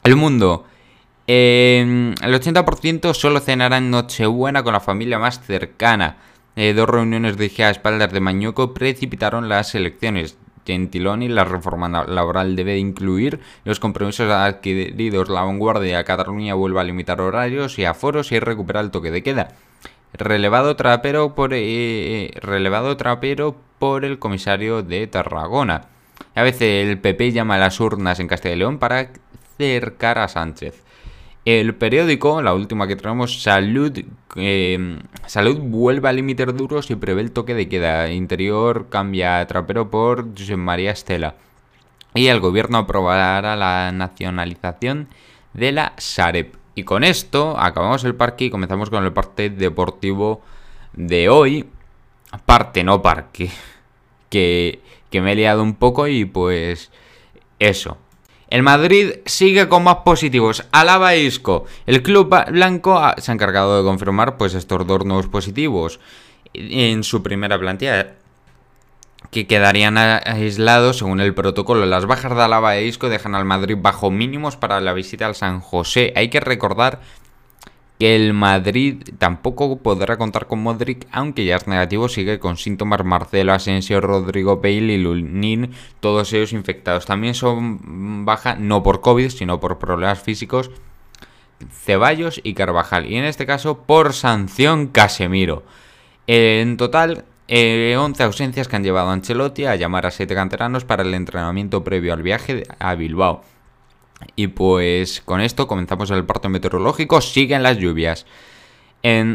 El 0.02 0.16
mundo. 0.16 0.64
Eh, 1.28 2.12
el 2.20 2.34
80% 2.34 3.14
solo 3.14 3.38
cenará 3.38 3.78
en 3.78 3.92
Nochebuena 3.92 4.64
con 4.64 4.72
la 4.72 4.80
familia 4.80 5.20
más 5.20 5.40
cercana. 5.46 6.16
Eh, 6.56 6.74
dos 6.74 6.88
reuniones 6.88 7.36
de 7.36 7.52
a 7.62 7.70
espaldas 7.70 8.12
de 8.12 8.18
Mañuco 8.18 8.74
precipitaron 8.74 9.48
las 9.48 9.76
elecciones. 9.76 10.36
Gentiloni, 10.68 11.28
la 11.28 11.44
reforma 11.44 11.88
laboral 12.04 12.54
debe 12.54 12.76
incluir 12.76 13.40
los 13.64 13.80
compromisos 13.80 14.30
adquiridos. 14.30 15.30
La 15.30 15.40
vanguardia 15.40 16.04
Cataluña 16.04 16.52
vuelve 16.52 16.80
a 16.80 16.84
limitar 16.84 17.22
horarios 17.22 17.78
y 17.78 17.86
aforos 17.86 18.32
y 18.32 18.38
recupera 18.38 18.80
el 18.80 18.90
toque 18.90 19.10
de 19.10 19.22
queda. 19.22 19.48
Relevado 20.12 20.76
trapero 20.76 21.34
por, 21.34 21.52
eh, 21.54 22.30
relevado 22.42 22.98
trapero 22.98 23.56
por 23.78 24.04
el 24.04 24.18
comisario 24.18 24.82
de 24.82 25.06
Tarragona. 25.06 25.86
A 26.34 26.42
veces 26.42 26.86
el 26.86 26.98
PP 26.98 27.32
llama 27.32 27.54
a 27.54 27.58
las 27.58 27.80
urnas 27.80 28.20
en 28.20 28.28
Castilla 28.28 28.54
y 28.54 28.58
León 28.58 28.78
para 28.78 29.08
cercar 29.56 30.18
a 30.18 30.28
Sánchez. 30.28 30.84
El 31.50 31.74
periódico, 31.74 32.42
la 32.42 32.52
última 32.52 32.86
que 32.86 32.94
tenemos, 32.94 33.42
Salud, 33.42 33.98
eh, 34.36 34.98
Salud 35.24 35.56
vuelve 35.60 36.06
a 36.06 36.12
límites 36.12 36.54
duros 36.54 36.90
y 36.90 36.94
prevé 36.94 37.22
el 37.22 37.32
toque 37.32 37.54
de 37.54 37.70
queda. 37.70 38.12
Interior 38.12 38.90
cambia 38.90 39.40
a 39.40 39.46
trapero 39.46 39.90
por 39.90 40.30
José 40.36 40.58
María 40.58 40.90
Estela. 40.90 41.36
Y 42.12 42.26
el 42.26 42.40
gobierno 42.40 42.76
aprobará 42.76 43.56
la 43.56 43.90
nacionalización 43.92 45.08
de 45.54 45.72
la 45.72 45.94
Sareb. 45.96 46.52
Y 46.74 46.82
con 46.82 47.02
esto 47.02 47.58
acabamos 47.58 48.04
el 48.04 48.14
parque 48.14 48.44
y 48.44 48.50
comenzamos 48.50 48.90
con 48.90 49.02
el 49.02 49.14
parte 49.14 49.48
deportivo 49.48 50.42
de 50.92 51.30
hoy. 51.30 51.64
Parte, 52.44 52.84
no 52.84 53.00
parque. 53.00 53.50
Que, 54.28 54.82
que 55.08 55.22
me 55.22 55.32
he 55.32 55.34
liado 55.34 55.62
un 55.62 55.76
poco 55.76 56.06
y 56.08 56.26
pues 56.26 56.90
eso. 57.58 57.96
El 58.50 58.62
Madrid 58.62 59.16
sigue 59.26 59.68
con 59.68 59.84
más 59.84 59.96
positivos. 59.96 60.64
Alaba 60.72 61.14
Isco. 61.14 61.66
El 61.86 62.02
club 62.02 62.34
blanco 62.50 63.00
se 63.18 63.30
ha 63.30 63.34
encargado 63.34 63.78
de 63.78 63.84
confirmar 63.84 64.36
pues 64.38 64.54
estos 64.54 64.86
dos 64.86 65.04
nuevos 65.04 65.28
positivos 65.28 66.00
en 66.54 67.04
su 67.04 67.22
primera 67.22 67.58
plantilla 67.58 68.14
que 69.30 69.46
quedarían 69.46 69.98
aislados 69.98 70.98
según 70.98 71.20
el 71.20 71.34
protocolo. 71.34 71.84
Las 71.84 72.06
bajas 72.06 72.34
de 72.34 72.42
Alaba 72.42 72.76
e 72.76 72.86
Isco 72.86 73.10
dejan 73.10 73.34
al 73.34 73.44
Madrid 73.44 73.76
bajo 73.78 74.10
mínimos 74.10 74.56
para 74.56 74.80
la 74.80 74.94
visita 74.94 75.26
al 75.26 75.34
San 75.34 75.60
José. 75.60 76.12
Hay 76.16 76.30
que 76.30 76.40
recordar 76.40 77.00
que 77.98 78.14
el 78.14 78.32
Madrid 78.32 79.02
tampoco 79.18 79.78
podrá 79.78 80.16
contar 80.16 80.46
con 80.46 80.62
Modric, 80.62 81.06
aunque 81.10 81.44
ya 81.44 81.56
es 81.56 81.66
negativo, 81.66 82.08
sigue 82.08 82.38
con 82.38 82.56
síntomas 82.56 83.04
Marcelo 83.04 83.52
Asensio, 83.52 84.00
Rodrigo 84.00 84.58
Bale 84.58 84.94
y 84.94 84.98
Lunin, 84.98 85.72
todos 86.00 86.32
ellos 86.32 86.52
infectados. 86.52 87.06
También 87.06 87.34
son 87.34 88.24
baja 88.24 88.54
no 88.54 88.82
por 88.82 89.00
COVID, 89.00 89.30
sino 89.30 89.58
por 89.58 89.78
problemas 89.78 90.22
físicos 90.22 90.70
Ceballos 91.72 92.40
y 92.44 92.54
Carvajal. 92.54 93.06
Y 93.06 93.16
en 93.16 93.24
este 93.24 93.46
caso 93.46 93.78
por 93.78 94.12
sanción 94.12 94.88
Casemiro. 94.88 95.64
En 96.26 96.76
total, 96.76 97.24
11 97.48 97.48
eh, 97.48 97.94
ausencias 97.96 98.68
que 98.68 98.76
han 98.76 98.84
llevado 98.84 99.08
a 99.08 99.12
Ancelotti 99.12 99.64
a 99.64 99.74
llamar 99.74 100.06
a 100.06 100.10
7 100.10 100.34
canteranos 100.34 100.84
para 100.84 101.02
el 101.02 101.14
entrenamiento 101.14 101.82
previo 101.82 102.12
al 102.12 102.22
viaje 102.22 102.64
a 102.78 102.94
Bilbao. 102.94 103.42
Y 104.36 104.48
pues 104.48 105.20
con 105.24 105.40
esto 105.40 105.66
comenzamos 105.66 106.10
el 106.10 106.24
parto 106.24 106.48
meteorológico. 106.48 107.20
Siguen 107.20 107.62
las 107.62 107.78
lluvias. 107.78 108.26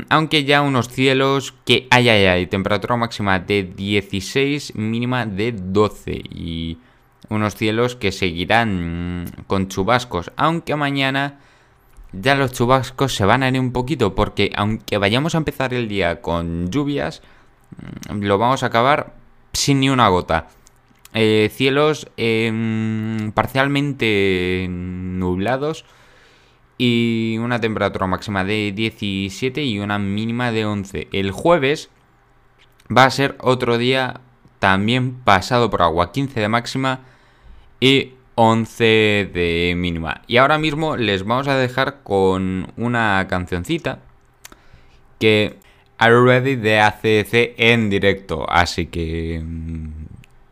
aunque 0.10 0.43
ya 0.43 0.62
unos 0.62 0.89
cielos 0.89 1.54
que 1.65 1.88
hay, 1.89 2.10
hay, 2.10 2.26
hay. 2.26 2.48
Temperatura 2.48 2.96
máxima 2.98 3.39
de 3.39 3.63
16, 3.63 4.76
mínima 4.76 5.26
de 5.26 5.54
12. 5.54 6.12
Y 6.12 6.78
unos 7.30 7.56
cielos 7.56 7.96
que 7.96 8.12
seguirán 8.12 9.26
con 9.48 9.67
chubascos. 9.69 10.32
Aunque 10.36 10.76
mañana 10.76 11.39
ya 12.12 12.36
los 12.36 12.52
chubascos 12.52 13.15
se 13.15 13.26
van 13.26 13.43
a 13.43 13.50
ir 13.50 13.60
un 13.60 13.72
poquito. 13.72 14.15
Porque 14.15 14.52
aunque 14.56 14.98
vayamos 14.98 15.36
a 15.36 15.39
empezar 15.39 15.74
el 15.74 15.88
día 15.88 16.22
con 16.22 16.69
lluvias, 16.69 17.22
mm, 18.10 18.22
lo 18.22 18.38
vamos 18.38 18.63
a 18.63 18.67
acabar 18.67 19.13
sin 19.54 19.80
ni 19.80 19.89
una 19.89 20.10
gota. 20.10 20.48
Eh, 21.13 21.52
cielos 21.54 22.08
em, 22.17 23.32
parcialmente 23.34 24.67
nublados 24.69 25.86
y 26.78 27.38
una 27.39 27.62
temperatura 27.62 28.08
máxima 28.08 28.43
de 28.43 28.71
17 28.76 29.63
y 29.63 29.80
una 29.80 29.99
mínima 29.99 30.52
de 30.52 30.65
11. 30.65 31.08
El 31.12 31.32
jueves 31.32 31.89
va 32.95 33.06
a 33.06 33.12
ser 33.12 33.38
otro 33.41 33.78
día 33.78 34.21
también 34.60 35.13
pasado 35.13 35.69
por 35.69 35.82
agua, 35.84 36.12
15 36.12 36.39
de 36.39 36.49
máxima 36.49 37.02
y 37.80 38.13
11 38.36 39.30
de 39.34 39.73
mínima. 39.78 40.21
Y 40.28 40.38
ahora 40.38 40.58
mismo 40.58 40.97
les 40.97 41.23
vamos 41.26 41.47
a 41.47 41.58
dejar 41.58 42.02
con 42.04 42.71
una 42.78 43.28
cancioncita 43.30 43.99
que 45.19 45.58
Are 45.97 46.21
Ready 46.21 46.56
de 46.56 46.80
ACC 46.80 47.54
en 47.58 47.89
directo. 47.89 48.49
Así 48.49 48.88
que 48.88 49.41
mm, 49.43 50.03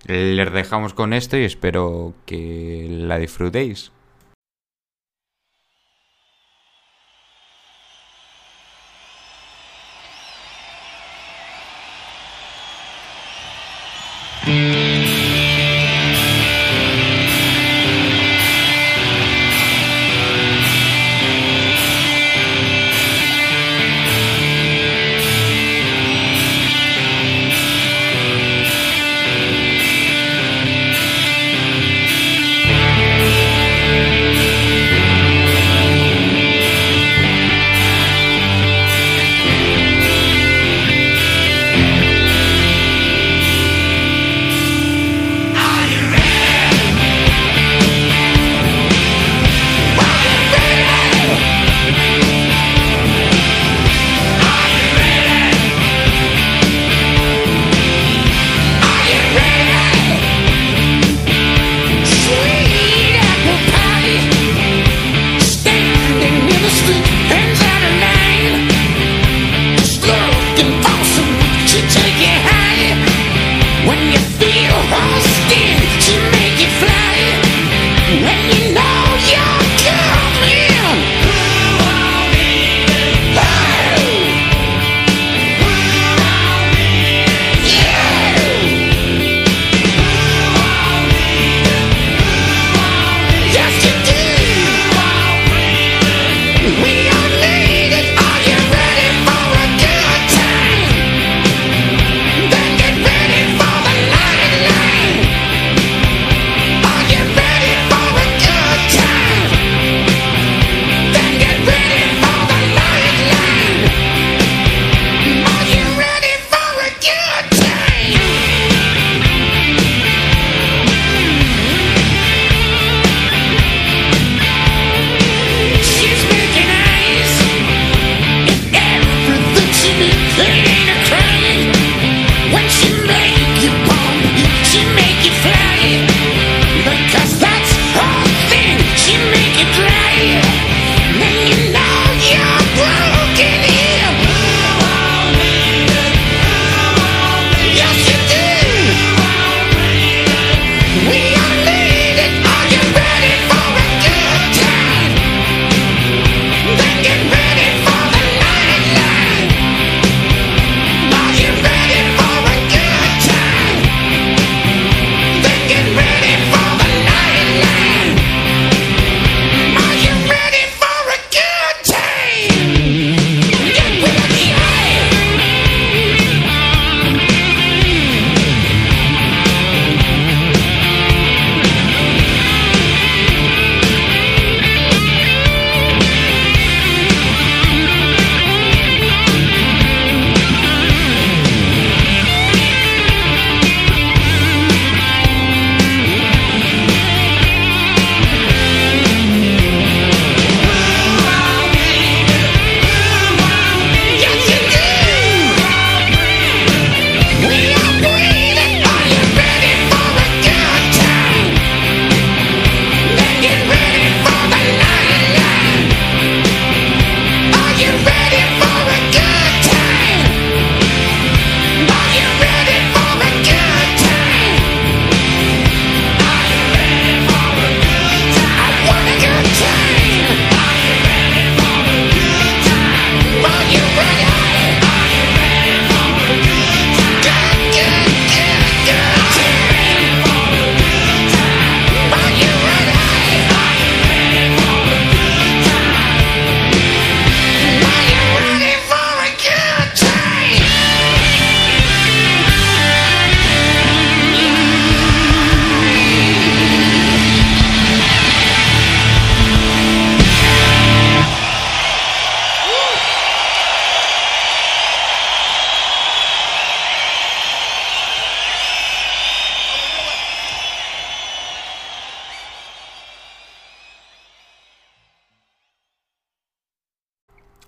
les 0.06 0.52
dejamos 0.52 0.94
con 0.94 1.14
esto 1.14 1.38
y 1.38 1.44
espero 1.44 2.14
que 2.26 2.88
la 2.90 3.18
disfrutéis. 3.18 3.92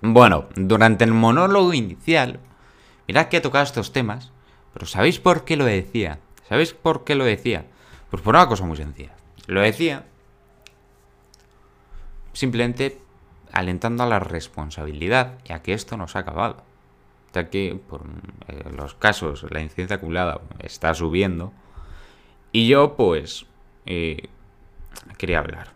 Bueno, 0.05 0.49
durante 0.57 1.05
el 1.05 1.13
monólogo 1.13 1.73
inicial, 1.73 2.41
mirad 3.07 3.27
que 3.27 3.37
he 3.37 3.41
tocado 3.41 3.63
estos 3.63 3.93
temas, 3.93 4.33
pero 4.73 4.85
¿sabéis 4.85 5.17
por 5.17 5.45
qué 5.45 5.55
lo 5.55 5.63
decía? 5.63 6.19
¿Sabéis 6.49 6.73
por 6.73 7.05
qué 7.05 7.15
lo 7.15 7.23
decía? 7.23 7.67
Pues 8.11 8.21
por 8.21 8.35
una 8.35 8.49
cosa 8.49 8.65
muy 8.65 8.75
sencilla. 8.75 9.13
Lo 9.47 9.61
decía 9.61 10.03
simplemente 12.33 12.99
alentando 13.53 14.03
a 14.03 14.07
la 14.07 14.19
responsabilidad 14.19 15.37
y 15.45 15.53
a 15.53 15.61
que 15.61 15.71
esto 15.71 15.95
no 15.95 16.09
se 16.09 16.17
ha 16.17 16.21
acabado. 16.21 16.63
Ya 17.33 17.49
que 17.49 17.79
por 17.89 18.01
eh, 18.49 18.61
los 18.75 18.95
casos, 18.95 19.45
la 19.51 19.61
incidencia 19.61 19.95
acumulada 19.95 20.41
está 20.59 20.93
subiendo. 20.95 21.53
Y 22.51 22.67
yo, 22.67 22.97
pues, 22.97 23.45
eh, 23.85 24.27
quería 25.17 25.39
hablar. 25.39 25.69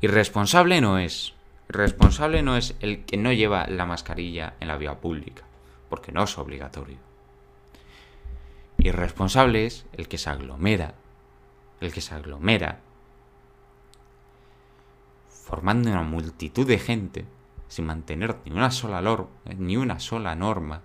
Irresponsable 0.00 0.80
no 0.80 0.98
es. 0.98 1.34
Irresponsable 1.70 2.42
no 2.42 2.56
es 2.56 2.74
el 2.80 3.04
que 3.04 3.16
no 3.16 3.32
lleva 3.32 3.68
la 3.68 3.86
mascarilla 3.86 4.54
en 4.58 4.66
la 4.66 4.76
vía 4.76 5.00
pública, 5.00 5.44
porque 5.88 6.10
no 6.10 6.24
es 6.24 6.36
obligatorio. 6.36 6.98
Irresponsable 8.78 9.66
es 9.66 9.86
el 9.92 10.08
que 10.08 10.18
se 10.18 10.30
aglomera, 10.30 10.94
el 11.80 11.92
que 11.92 12.00
se 12.00 12.12
aglomera, 12.12 12.80
formando 15.28 15.90
una 15.90 16.02
multitud 16.02 16.66
de 16.66 16.80
gente 16.80 17.24
sin 17.68 17.86
mantener 17.86 18.38
ni 18.44 18.50
una 18.50 18.72
sola 18.72 19.00
ni 19.56 19.76
una 19.76 20.00
sola 20.00 20.34
norma 20.34 20.82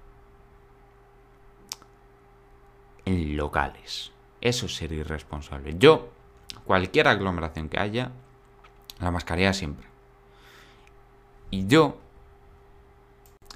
en 3.06 3.36
locales. 3.36 4.12
Eso 4.40 4.68
es 4.68 4.76
ser 4.76 4.92
irresponsable. 4.92 5.74
Yo, 5.80 6.12
cualquier 6.64 7.08
aglomeración 7.08 7.70
que 7.70 7.80
haya, 7.80 8.12
la 9.00 9.10
mascarilla 9.10 9.52
siempre. 9.52 9.95
Y 11.56 11.68
yo, 11.68 11.98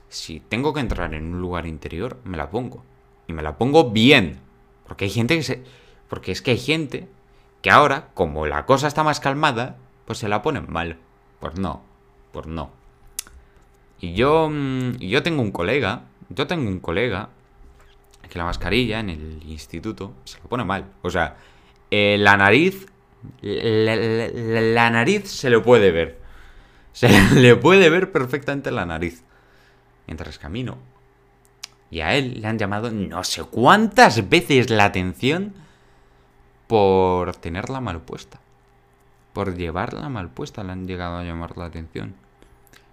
si 0.07 0.39
tengo 0.39 0.73
que 0.73 0.79
entrar 0.79 1.13
en 1.13 1.33
un 1.33 1.41
lugar 1.41 1.65
interior, 1.65 2.17
me 2.23 2.37
la 2.37 2.49
pongo. 2.49 2.81
Y 3.27 3.33
me 3.33 3.43
la 3.43 3.57
pongo 3.57 3.91
bien. 3.91 4.39
Porque 4.87 5.03
hay 5.05 5.11
gente 5.11 5.35
que 5.35 5.43
se. 5.43 5.63
Porque 6.07 6.31
es 6.31 6.41
que 6.41 6.51
hay 6.51 6.57
gente 6.57 7.09
que 7.61 7.71
ahora, 7.71 8.07
como 8.13 8.45
la 8.47 8.65
cosa 8.65 8.87
está 8.87 9.03
más 9.03 9.19
calmada, 9.19 9.75
pues 10.05 10.17
se 10.19 10.29
la 10.29 10.41
ponen 10.41 10.65
mal. 10.71 10.95
Pues 11.41 11.55
no. 11.59 11.81
Pues 12.31 12.47
no. 12.47 12.71
Y 13.99 14.13
yo. 14.13 14.49
mm, 14.49 14.93
yo 14.99 15.21
tengo 15.21 15.41
un 15.41 15.51
colega. 15.51 16.03
Yo 16.29 16.47
tengo 16.47 16.69
un 16.69 16.79
colega. 16.79 17.27
Que 18.29 18.37
la 18.37 18.45
mascarilla 18.45 18.99
en 18.99 19.09
el 19.09 19.43
instituto 19.45 20.13
se 20.23 20.37
la 20.37 20.45
pone 20.45 20.63
mal. 20.63 20.85
O 21.01 21.09
sea, 21.09 21.35
eh, 21.91 22.15
la 22.17 22.37
nariz. 22.37 22.85
La, 23.41 23.95
la- 23.97 24.89
nariz 24.89 25.27
se 25.29 25.49
le 25.49 25.59
puede 25.59 25.91
ver. 25.91 26.28
Se 26.93 27.09
le 27.35 27.55
puede 27.55 27.89
ver 27.89 28.11
perfectamente 28.11 28.71
la 28.71 28.85
nariz. 28.85 29.23
Mientras 30.07 30.39
camino. 30.39 30.77
Y 31.91 32.01
a 32.01 32.15
él 32.15 32.41
le 32.41 32.47
han 32.47 32.57
llamado 32.57 32.91
no 32.91 33.23
sé 33.23 33.43
cuántas 33.43 34.29
veces 34.29 34.69
la 34.69 34.85
atención 34.85 35.53
por 36.67 37.35
tenerla 37.35 37.81
mal 37.81 38.01
puesta. 38.01 38.39
Por 39.33 39.55
llevarla 39.55 40.09
mal 40.09 40.29
puesta 40.29 40.63
le 40.63 40.71
han 40.71 40.87
llegado 40.87 41.17
a 41.17 41.23
llamar 41.23 41.57
la 41.57 41.65
atención. 41.65 42.15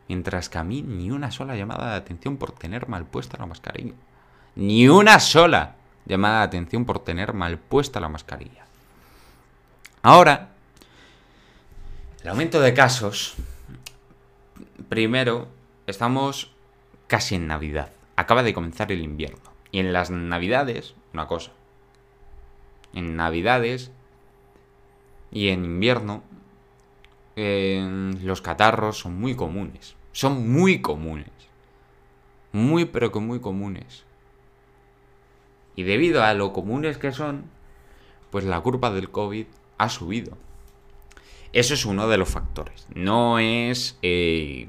Mientras 0.08 0.48
que 0.48 0.58
a 0.58 0.64
mí 0.64 0.82
ni 0.82 1.10
una 1.10 1.30
sola 1.30 1.56
llamada 1.56 1.90
de 1.90 1.96
atención 1.96 2.36
por 2.36 2.52
tener 2.52 2.88
mal 2.88 3.04
puesta 3.04 3.36
la 3.38 3.46
mascarilla. 3.46 3.94
Ni 4.54 4.88
una 4.88 5.20
sola 5.20 5.74
llamada 6.06 6.38
de 6.38 6.44
atención 6.44 6.84
por 6.84 7.00
tener 7.00 7.34
mal 7.34 7.58
puesta 7.58 8.00
la 8.00 8.08
mascarilla. 8.08 8.64
Ahora, 10.02 10.50
el 12.22 12.28
aumento 12.28 12.60
de 12.60 12.72
casos. 12.72 13.34
Primero, 14.88 15.48
estamos 15.86 16.52
casi 17.06 17.34
en 17.34 17.46
Navidad. 17.46 17.90
Acaba 18.14 18.42
de 18.42 18.52
comenzar 18.52 18.92
el 18.92 19.00
invierno. 19.00 19.50
Y 19.72 19.78
en 19.78 19.92
las 19.92 20.10
Navidades, 20.10 20.94
una 21.14 21.26
cosa. 21.26 21.52
En 22.92 23.16
Navidades 23.16 23.90
y 25.32 25.48
en 25.48 25.64
invierno, 25.64 26.22
eh, 27.36 28.12
los 28.22 28.42
catarros 28.42 28.98
son 28.98 29.18
muy 29.18 29.34
comunes. 29.34 29.96
Son 30.12 30.50
muy 30.50 30.80
comunes. 30.82 31.30
Muy, 32.52 32.84
pero 32.84 33.10
que 33.10 33.18
muy 33.18 33.40
comunes. 33.40 34.04
Y 35.74 35.82
debido 35.82 36.22
a 36.22 36.32
lo 36.34 36.52
comunes 36.52 36.96
que 36.98 37.12
son, 37.12 37.44
pues 38.30 38.44
la 38.44 38.60
curva 38.60 38.90
del 38.90 39.10
COVID 39.10 39.46
ha 39.78 39.88
subido. 39.88 40.36
Eso 41.56 41.72
es 41.72 41.86
uno 41.86 42.06
de 42.06 42.18
los 42.18 42.28
factores. 42.28 42.86
No 42.94 43.38
es... 43.38 43.98
eh, 44.02 44.68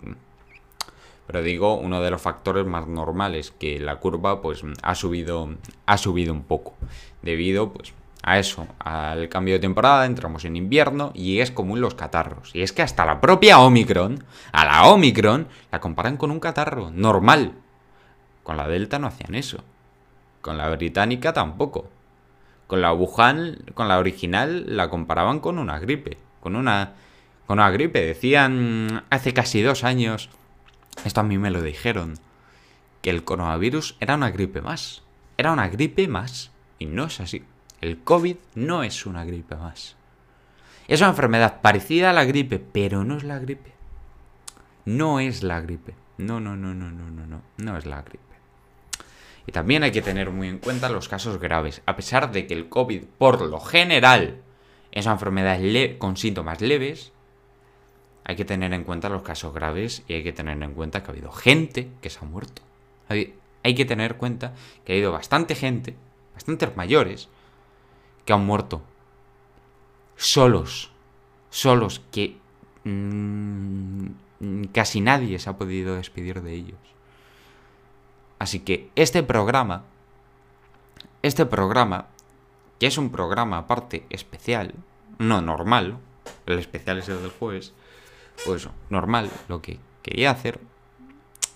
pero 1.26 1.42
digo, 1.42 1.76
uno 1.76 2.02
de 2.02 2.10
los 2.10 2.22
factores 2.22 2.66
más 2.66 2.88
normales, 2.88 3.52
que 3.52 3.78
la 3.78 3.98
curva 3.98 4.42
pues 4.42 4.64
ha 4.82 4.96
subido, 4.96 5.50
ha 5.86 5.98
subido 5.98 6.32
un 6.32 6.44
poco. 6.44 6.76
Debido 7.22 7.74
pues 7.74 7.92
a 8.24 8.40
eso, 8.40 8.70
al 8.80 9.28
cambio 9.28 9.56
de 9.56 9.60
temporada, 9.60 10.06
entramos 10.06 10.46
en 10.46 10.56
invierno 10.56 11.12
y 11.14 11.40
es 11.42 11.52
común 11.52 11.82
los 11.82 11.96
catarros. 11.96 12.52
Y 12.56 12.62
es 12.62 12.72
que 12.72 12.84
hasta 12.84 13.06
la 13.06 13.20
propia 13.20 13.60
Omicron, 13.60 14.24
a 14.54 14.64
la 14.64 14.88
Omicron, 14.88 15.50
la 15.74 15.82
comparan 15.82 16.16
con 16.16 16.32
un 16.32 16.40
catarro 16.40 16.90
normal. 16.90 17.52
Con 18.44 18.56
la 18.56 18.66
Delta 18.66 18.98
no 18.98 19.08
hacían 19.08 19.36
eso. 19.36 19.62
Con 20.40 20.58
la 20.58 20.70
británica 20.70 21.34
tampoco. 21.34 21.90
Con 22.66 22.80
la 22.80 22.94
Wuhan, 22.94 23.58
con 23.74 23.90
la 23.90 24.00
original, 24.00 24.64
la 24.78 24.90
comparaban 24.90 25.42
con 25.42 25.60
una 25.60 25.80
gripe. 25.80 26.26
Con 26.40 26.56
una, 26.56 26.94
con 27.46 27.60
una 27.60 27.70
gripe. 27.72 28.06
Decían 28.06 29.04
hace 29.10 29.34
casi 29.34 29.62
dos 29.62 29.84
años, 29.84 30.30
esto 31.06 31.22
a 31.22 31.24
mí 31.24 31.38
me 31.38 31.52
lo 31.52 31.62
dijeron, 31.62 32.16
que 33.02 33.10
el 33.10 33.24
coronavirus 33.24 33.96
era 34.00 34.16
una 34.16 34.32
gripe 34.32 34.62
más. 34.62 35.04
Era 35.38 35.52
una 35.52 35.70
gripe 35.70 36.08
más. 36.08 36.52
Y 36.80 36.86
no 36.86 37.06
es 37.06 37.20
así. 37.20 37.44
El 37.82 38.00
COVID 38.00 38.38
no 38.56 38.84
es 38.84 39.06
una 39.06 39.24
gripe 39.24 39.56
más. 39.56 39.96
Es 40.88 41.02
una 41.02 41.10
enfermedad 41.10 41.62
parecida 41.62 42.10
a 42.10 42.14
la 42.14 42.26
gripe, 42.26 42.60
pero 42.60 43.04
no 43.04 43.18
es 43.18 43.24
la 43.24 43.40
gripe. 43.40 43.74
No 44.86 45.20
es 45.20 45.44
la 45.44 45.60
gripe. 45.62 45.96
No, 46.18 46.40
no, 46.40 46.56
no, 46.56 46.74
no, 46.74 46.90
no, 46.90 47.12
no, 47.12 47.28
no. 47.28 47.42
No 47.58 47.78
es 47.78 47.86
la 47.86 48.02
gripe. 48.02 48.24
Y 49.46 49.52
también 49.52 49.84
hay 49.84 49.92
que 49.92 50.02
tener 50.02 50.30
muy 50.30 50.50
en 50.50 50.60
cuenta 50.60 50.90
los 50.90 51.08
casos 51.08 51.40
graves. 51.40 51.82
A 51.86 51.96
pesar 51.96 52.32
de 52.32 52.48
que 52.48 52.54
el 52.54 52.70
COVID, 52.70 53.04
por 53.18 53.42
lo 53.42 53.60
general, 53.60 54.42
es 54.98 55.06
enfermedad 55.06 55.60
con 56.00 56.18
síntomas 56.18 56.60
leves, 56.62 57.12
hay 58.24 58.36
que 58.36 58.46
tener 58.46 58.74
en 58.74 58.84
cuenta 58.84 59.10
los 59.10 59.22
casos 59.22 59.54
graves 59.54 60.04
y 60.08 60.14
hay 60.14 60.24
que 60.24 60.34
tener 60.34 60.62
en 60.62 60.74
cuenta 60.74 61.04
que 61.04 61.12
ha 61.12 61.14
habido 61.14 61.32
gente 61.32 61.90
que 62.02 62.10
se 62.10 62.20
ha 62.20 62.28
muerto. 62.28 62.62
Hay, 63.08 63.36
hay 63.64 63.76
que 63.76 63.86
tener 63.86 64.14
en 64.14 64.18
cuenta 64.18 64.54
que 64.84 64.92
ha 64.92 64.96
habido 64.96 65.12
bastante 65.12 65.56
gente, 65.56 65.96
bastantes 66.34 66.76
mayores, 66.76 67.30
que 68.26 68.34
han 68.34 68.46
muerto. 68.46 68.82
Solos. 70.16 70.92
Solos, 71.52 72.02
que 72.12 72.36
mm, 72.84 74.08
casi 74.74 75.00
nadie 75.00 75.38
se 75.38 75.50
ha 75.50 75.58
podido 75.58 75.96
despedir 75.96 76.42
de 76.42 76.54
ellos. 76.54 76.80
Así 78.40 78.60
que 78.60 78.90
este 78.96 79.24
programa, 79.24 79.86
este 81.22 81.46
programa, 81.46 82.08
que 82.80 82.88
es 82.88 82.98
un 82.98 83.10
programa 83.10 83.58
aparte 83.58 84.06
especial, 84.10 84.74
no 85.18 85.42
normal, 85.42 85.98
el 86.46 86.60
especial 86.60 87.00
es 87.00 87.10
el 87.10 87.22
del 87.22 87.32
jueves, 87.32 87.74
pues 88.46 88.68
normal, 88.90 89.30
lo 89.48 89.62
que 89.62 89.80
quería 90.04 90.32
hacer 90.32 90.60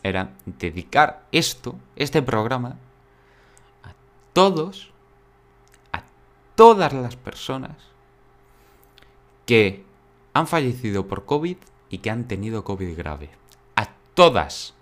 era 0.03 0.33
dedicar 0.45 1.25
esto, 1.31 1.75
este 1.95 2.21
programa, 2.21 2.77
a 3.83 3.93
todos, 4.33 4.91
a 5.91 6.03
todas 6.55 6.93
las 6.93 7.15
personas 7.15 7.77
que 9.45 9.83
han 10.33 10.47
fallecido 10.47 11.07
por 11.07 11.25
COVID 11.25 11.57
y 11.89 11.97
que 11.99 12.09
han 12.09 12.27
tenido 12.27 12.63
COVID 12.63 12.97
grave. 12.97 13.29
A 13.75 13.89
todas 14.13 14.73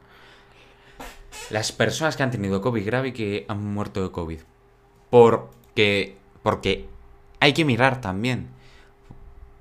las 1.49 1.71
personas 1.71 2.15
que 2.15 2.23
han 2.23 2.32
tenido 2.32 2.62
COVID 2.62 2.86
grave 2.86 3.08
y 3.10 3.13
que 3.13 3.45
han 3.47 3.65
muerto 3.65 4.02
de 4.04 4.12
COVID. 4.12 4.39
Porque, 5.10 6.17
porque 6.49 6.89
hay 7.39 7.53
que 7.53 7.63
mirar 7.63 8.01
también 8.01 8.47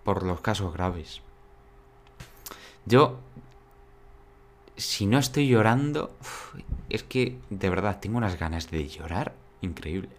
por 0.05 0.23
los 0.23 0.41
casos 0.41 0.73
graves. 0.73 1.21
Yo, 2.87 3.19
si 4.75 5.05
no 5.05 5.19
estoy 5.19 5.49
llorando, 5.49 6.17
es 6.89 7.03
que 7.03 7.37
de 7.51 7.69
verdad 7.69 8.01
tengo 8.01 8.17
unas 8.17 8.39
ganas 8.39 8.71
de 8.71 8.89
llorar 8.89 9.35
increíbles. 9.61 10.15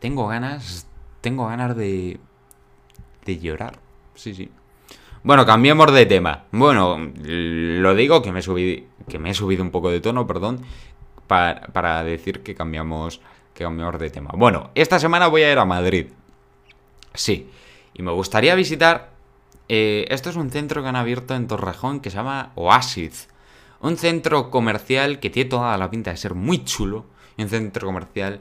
Tengo 0.00 0.26
ganas, 0.26 0.88
tengo 1.20 1.46
ganas 1.46 1.76
de, 1.76 2.18
de 3.24 3.38
llorar. 3.38 3.78
Sí, 4.16 4.34
sí. 4.34 4.50
Bueno, 5.22 5.46
cambiemos 5.46 5.94
de 5.94 6.04
tema. 6.06 6.46
Bueno, 6.50 7.12
lo 7.14 7.94
digo 7.94 8.22
que 8.22 8.32
me 8.32 8.40
he 8.40 8.42
subido, 8.42 8.88
que 9.08 9.20
me 9.20 9.30
he 9.30 9.34
subido 9.34 9.62
un 9.62 9.70
poco 9.70 9.88
de 9.88 10.00
tono, 10.00 10.26
perdón, 10.26 10.62
para, 11.28 11.60
para 11.68 12.02
decir 12.02 12.42
que 12.42 12.56
cambiamos, 12.56 13.20
que 13.60 13.64
cambiamos 13.64 14.00
de 14.00 14.08
tema. 14.08 14.30
Bueno, 14.34 14.70
esta 14.74 14.98
semana 14.98 15.28
voy 15.28 15.42
a 15.42 15.52
ir 15.52 15.58
a 15.58 15.66
Madrid. 15.66 16.06
Sí. 17.12 17.50
Y 17.92 18.02
me 18.02 18.10
gustaría 18.10 18.54
visitar. 18.54 19.10
eh, 19.68 20.06
esto 20.08 20.30
es 20.30 20.36
un 20.36 20.50
centro 20.50 20.82
que 20.82 20.88
han 20.88 20.96
abierto 20.96 21.34
en 21.34 21.46
Torrejón 21.46 22.00
que 22.00 22.08
se 22.10 22.16
llama 22.16 22.52
Oasis. 22.54 23.28
Un 23.80 23.98
centro 23.98 24.50
comercial 24.50 25.20
que 25.20 25.28
tiene 25.28 25.50
toda 25.50 25.76
la 25.76 25.90
pinta 25.90 26.10
de 26.10 26.16
ser 26.16 26.34
muy 26.34 26.64
chulo. 26.64 27.04
Un 27.36 27.48
centro 27.50 27.86
comercial 27.86 28.40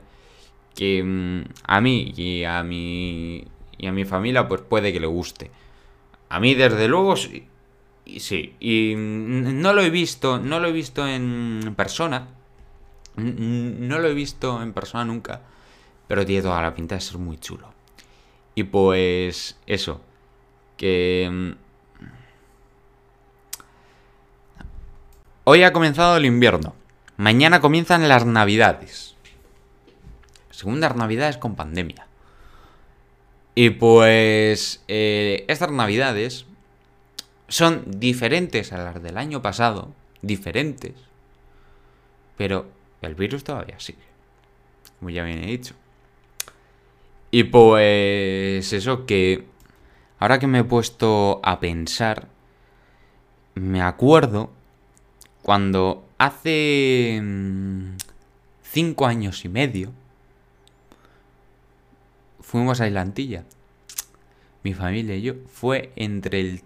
que 0.74 1.04
mm, 1.04 1.42
a 1.66 1.82
mí 1.82 2.14
y 2.16 2.46
a 2.46 2.64
mi, 2.64 3.44
y 3.78 3.88
a 3.88 3.92
mi 3.92 4.06
familia 4.06 4.48
pues 4.48 4.62
puede 4.62 4.94
que 4.94 5.02
le 5.02 5.08
guste. 5.08 5.52
A 6.30 6.40
mí 6.40 6.56
desde 6.56 6.88
luego 6.88 7.18
sí. 7.18 7.46
Sí, 8.20 8.56
y 8.62 8.96
mm, 8.96 9.62
no 9.62 9.74
lo 9.74 9.82
he 9.82 9.90
visto, 9.90 10.40
no 10.40 10.62
lo 10.62 10.70
he 10.70 10.72
visto 10.72 11.06
en 11.06 11.74
persona. 11.76 12.30
No 13.20 14.00
lo 14.00 14.08
he 14.08 14.14
visto 14.14 14.62
en 14.62 14.74
persona 14.74 15.06
nunca, 15.06 15.42
pero 16.08 16.26
tiene 16.26 16.42
toda 16.42 16.62
la 16.62 16.74
pinta 16.74 16.96
de 16.96 17.02
ser 17.02 17.18
muy 17.18 17.38
chulo. 17.38 17.74
Y 18.56 18.64
pues 18.64 19.58
eso, 19.68 20.02
que 20.78 21.30
mm, 21.32 21.52
hoy 25.46 25.64
ha 25.64 25.74
comenzado 25.74 26.18
el 26.18 26.26
invierno. 26.26 26.74
Mañana 27.18 27.62
comienzan 27.62 28.08
las 28.08 28.26
navidades. 28.26 29.16
Segundas 30.52 30.96
navidades 30.96 31.38
con 31.38 31.56
pandemia. 31.56 32.08
Y 33.56 33.72
pues 33.72 34.84
eh, 34.88 35.46
estas 35.48 35.72
navidades 35.72 36.46
son 37.50 37.84
diferentes 37.88 38.72
a 38.72 38.78
las 38.78 39.04
del 39.04 39.18
año 39.18 39.42
pasado. 39.42 39.94
Diferentes. 40.22 40.94
Pero 42.38 42.68
el 43.02 43.16
virus 43.16 43.44
todavía 43.44 43.80
sigue. 43.80 44.00
Como 45.00 45.10
ya 45.10 45.24
bien 45.24 45.44
he 45.44 45.48
dicho. 45.48 45.76
Y 47.32 47.44
pues 47.46 48.74
eso 48.74 49.06
que... 49.06 49.48
Ahora 50.20 50.40
que 50.40 50.48
me 50.48 50.60
he 50.60 50.64
puesto 50.66 51.40
a 51.44 51.60
pensar, 51.62 52.28
me 53.56 53.82
acuerdo 53.82 54.52
cuando 55.42 56.06
hace 56.18 57.22
mm, 57.24 57.96
cinco 58.64 59.06
años 59.06 59.46
y 59.46 59.50
medio 59.50 59.94
fuimos 62.42 62.82
a 62.82 62.88
Islantilla. 62.88 63.46
Mi 64.64 64.74
familia 64.74 65.16
y 65.16 65.22
yo. 65.22 65.36
Fue 65.48 65.94
entre 65.96 66.42
el 66.42 66.64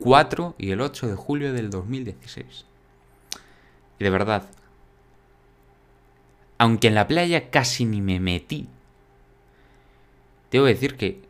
4 0.00 0.56
y 0.58 0.72
el 0.72 0.80
8 0.80 1.08
de 1.08 1.14
julio 1.14 1.52
del 1.52 1.70
2016. 1.70 2.66
Y 3.98 4.04
de 4.04 4.10
verdad, 4.10 4.50
aunque 6.60 6.88
en 6.88 6.94
la 6.94 7.08
playa 7.08 7.48
casi 7.48 7.86
ni 7.86 8.02
me 8.02 8.20
metí, 8.20 8.68
que 10.50 10.60
decir 10.60 10.98
que, 10.98 11.22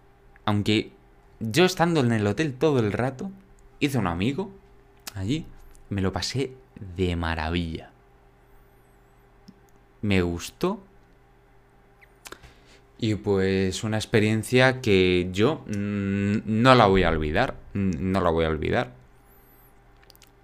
aunque 0.45 0.91
yo 1.39 1.65
estando 1.65 2.01
en 2.01 2.11
el 2.11 2.27
hotel 2.27 2.55
todo 2.55 2.81
el 2.81 2.93
rato, 2.93 3.31
hice 3.79 3.97
un 3.97 4.09
amigo 4.09 4.51
allí, 5.15 5.47
me 5.89 6.01
lo 6.01 6.13
pasé 6.13 6.51
de 6.97 7.15
maravilla. 7.15 7.93
Me 10.03 10.21
gustó. 10.21 10.81
Y 12.99 13.15
pues 13.15 13.85
una 13.85 13.99
experiencia 13.99 14.81
que 14.81 15.29
yo 15.31 15.63
no 15.69 16.75
la 16.75 16.87
voy 16.87 17.05
a 17.05 17.09
olvidar. 17.09 17.55
No 17.73 18.21
la 18.21 18.31
voy 18.31 18.47
a 18.47 18.49
olvidar. 18.49 18.95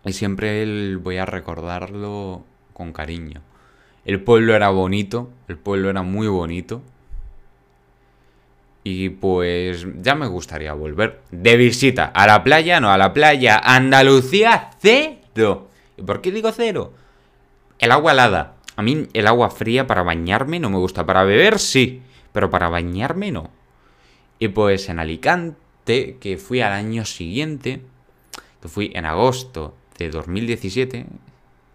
Y 0.05 0.13
siempre 0.13 0.95
voy 0.95 1.17
a 1.17 1.27
recordarlo 1.27 2.45
con 2.73 2.93
cariño. 2.93 3.43
El 4.07 4.23
pueblo 4.23 4.55
era 4.55 4.69
bonito, 4.69 5.31
el 5.49 5.59
pueblo 5.59 5.91
era 5.91 6.03
muy 6.03 6.29
bonito. 6.29 6.81
Y 8.85 9.09
pues 9.09 9.85
ya 10.01 10.15
me 10.15 10.29
gustaría 10.29 10.73
volver 10.75 11.23
de 11.33 11.57
visita 11.57 12.05
a 12.05 12.29
la 12.29 12.45
playa, 12.45 12.79
no, 12.79 12.93
a 12.93 12.99
la 12.99 13.13
playa 13.13 13.59
Andalucía 13.59 14.71
cero. 14.79 15.67
¿Y 15.97 16.03
por 16.03 16.21
qué 16.21 16.31
digo 16.31 16.53
cero? 16.53 16.93
El 17.81 17.91
agua 17.91 18.13
helada. 18.13 18.55
A 18.77 18.83
mí 18.83 19.09
el 19.13 19.27
agua 19.27 19.51
fría 19.51 19.89
para 19.89 20.05
bañarme 20.05 20.61
no 20.61 20.71
me 20.71 20.79
gusta. 20.79 21.05
Para 21.05 21.25
beber 21.25 21.59
sí, 21.59 22.01
pero 22.31 22.49
para 22.49 22.69
bañarme 22.69 23.33
no. 23.33 23.51
Y 24.39 24.49
pues 24.49 24.89
en 24.89 25.01
Alicante, 25.01 26.17
que 26.21 26.37
fui 26.37 26.61
al 26.61 26.75
año 26.75 27.05
siguiente, 27.05 27.83
fui 28.69 28.93
en 28.95 29.05
agosto 29.05 29.75
de 29.99 30.11
2017, 30.11 31.07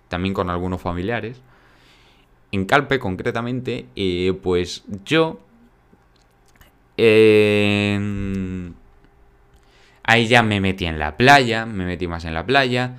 también 0.08 0.34
con 0.34 0.50
algunos 0.50 0.80
familiares, 0.80 1.42
en 2.52 2.66
Calpe 2.66 3.00
concretamente, 3.00 3.86
eh, 3.96 4.34
pues 4.42 4.84
yo... 5.06 5.40
eh, 6.98 8.72
ahí 10.04 10.28
ya 10.28 10.44
me 10.44 10.60
metí 10.60 10.86
en 10.86 11.00
la 11.00 11.16
playa, 11.18 11.66
me 11.66 11.86
metí 11.86 12.08
más 12.08 12.26
en 12.26 12.34
la 12.34 12.46
playa, 12.46 12.98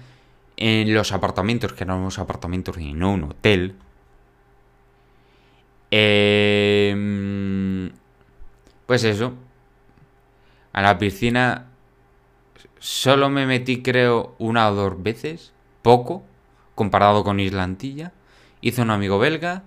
en 0.57 0.95
los 0.95 1.13
apartamentos, 1.13 1.73
que 1.73 1.85
eran 1.85 1.99
unos 1.99 2.19
apartamentos 2.19 2.79
y 2.79 2.93
no 2.95 3.13
un 3.13 3.25
hotel. 3.25 3.75
Eh, 5.91 6.95
pues 8.87 9.05
eso. 9.05 9.35
A 10.73 10.81
la 10.81 10.99
piscina 10.99 11.67
solo 12.79 13.29
me 13.29 13.47
metí 13.47 13.83
creo 13.83 14.35
una 14.39 14.71
o 14.71 14.75
dos 14.75 15.03
veces, 15.03 15.53
poco, 15.83 16.23
comparado 16.75 17.25
con 17.25 17.41
Islantilla. 17.41 18.13
Hice 18.63 18.81
un 18.81 18.91
amigo 18.91 19.19
belga 19.19 19.65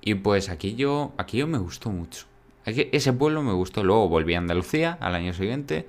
y 0.00 0.14
pues 0.14 0.48
aquí 0.48 0.74
yo, 0.74 1.12
aquí 1.16 1.38
yo 1.38 1.46
me 1.46 1.58
gustó 1.58 1.90
mucho. 1.90 2.26
Ese 2.64 3.12
pueblo 3.12 3.42
me 3.42 3.52
gustó. 3.52 3.84
Luego 3.84 4.08
volví 4.08 4.34
a 4.34 4.38
Andalucía 4.38 4.98
al 5.00 5.14
año 5.14 5.32
siguiente. 5.32 5.86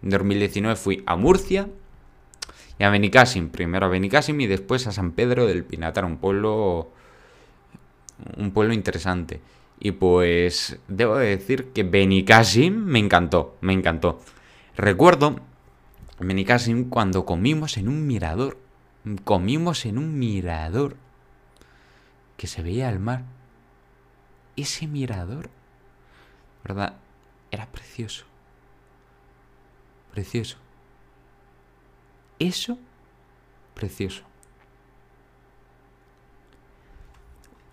En 0.00 0.10
2019 0.10 0.76
fui 0.76 1.02
a 1.04 1.16
Murcia 1.16 1.68
y 2.78 2.84
a 2.84 2.90
Benicàssim. 2.90 3.48
Primero 3.48 3.86
a 3.86 3.88
Benicàssim 3.88 4.40
y 4.40 4.46
después 4.46 4.86
a 4.86 4.92
San 4.92 5.10
Pedro 5.10 5.46
del 5.46 5.64
Pinatar, 5.64 6.04
un 6.04 6.18
pueblo 6.18 6.92
un 8.36 8.52
pueblo 8.52 8.72
interesante. 8.72 9.40
Y 9.80 9.90
pues 9.92 10.78
debo 10.86 11.16
de 11.16 11.26
decir 11.26 11.72
que 11.72 11.82
Benicàssim 11.82 12.70
me 12.70 13.00
encantó, 13.00 13.56
me 13.62 13.72
encantó. 13.72 14.20
Recuerdo 14.76 15.40
Benicàssim 16.20 16.88
cuando 16.88 17.26
comimos 17.26 17.76
en 17.78 17.88
un 17.88 18.06
mirador. 18.06 18.58
Comimos 19.24 19.86
en 19.86 19.98
un 19.98 20.20
mirador 20.20 20.94
que 22.40 22.46
se 22.46 22.62
veía 22.62 22.88
el 22.88 22.98
mar. 22.98 23.24
Ese 24.56 24.86
mirador, 24.86 25.50
¿verdad? 26.64 26.94
Era 27.50 27.66
precioso. 27.66 28.24
Precioso. 30.10 30.56
Eso, 32.38 32.78
precioso. 33.74 34.22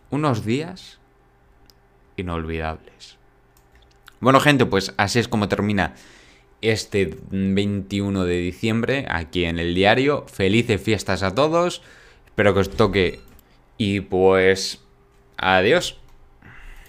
Unos 0.10 0.44
días 0.44 1.00
inolvidables. 2.18 3.18
Bueno, 4.20 4.42
gente, 4.42 4.66
pues 4.66 4.94
así 4.98 5.20
es 5.20 5.30
como 5.30 5.48
termina 5.48 5.96
este 6.60 7.18
21 7.30 8.26
de 8.26 8.36
diciembre 8.36 9.06
aquí 9.08 9.46
en 9.46 9.60
el 9.60 9.74
diario. 9.74 10.26
Felices 10.28 10.82
fiestas 10.82 11.24
a 11.24 11.34
todos. 11.34 11.82
Espero 12.26 12.54
que 12.54 12.60
os 12.60 12.70
toque. 12.70 13.27
Y 13.78 14.02
pues... 14.02 14.82
Adiós. 15.38 16.00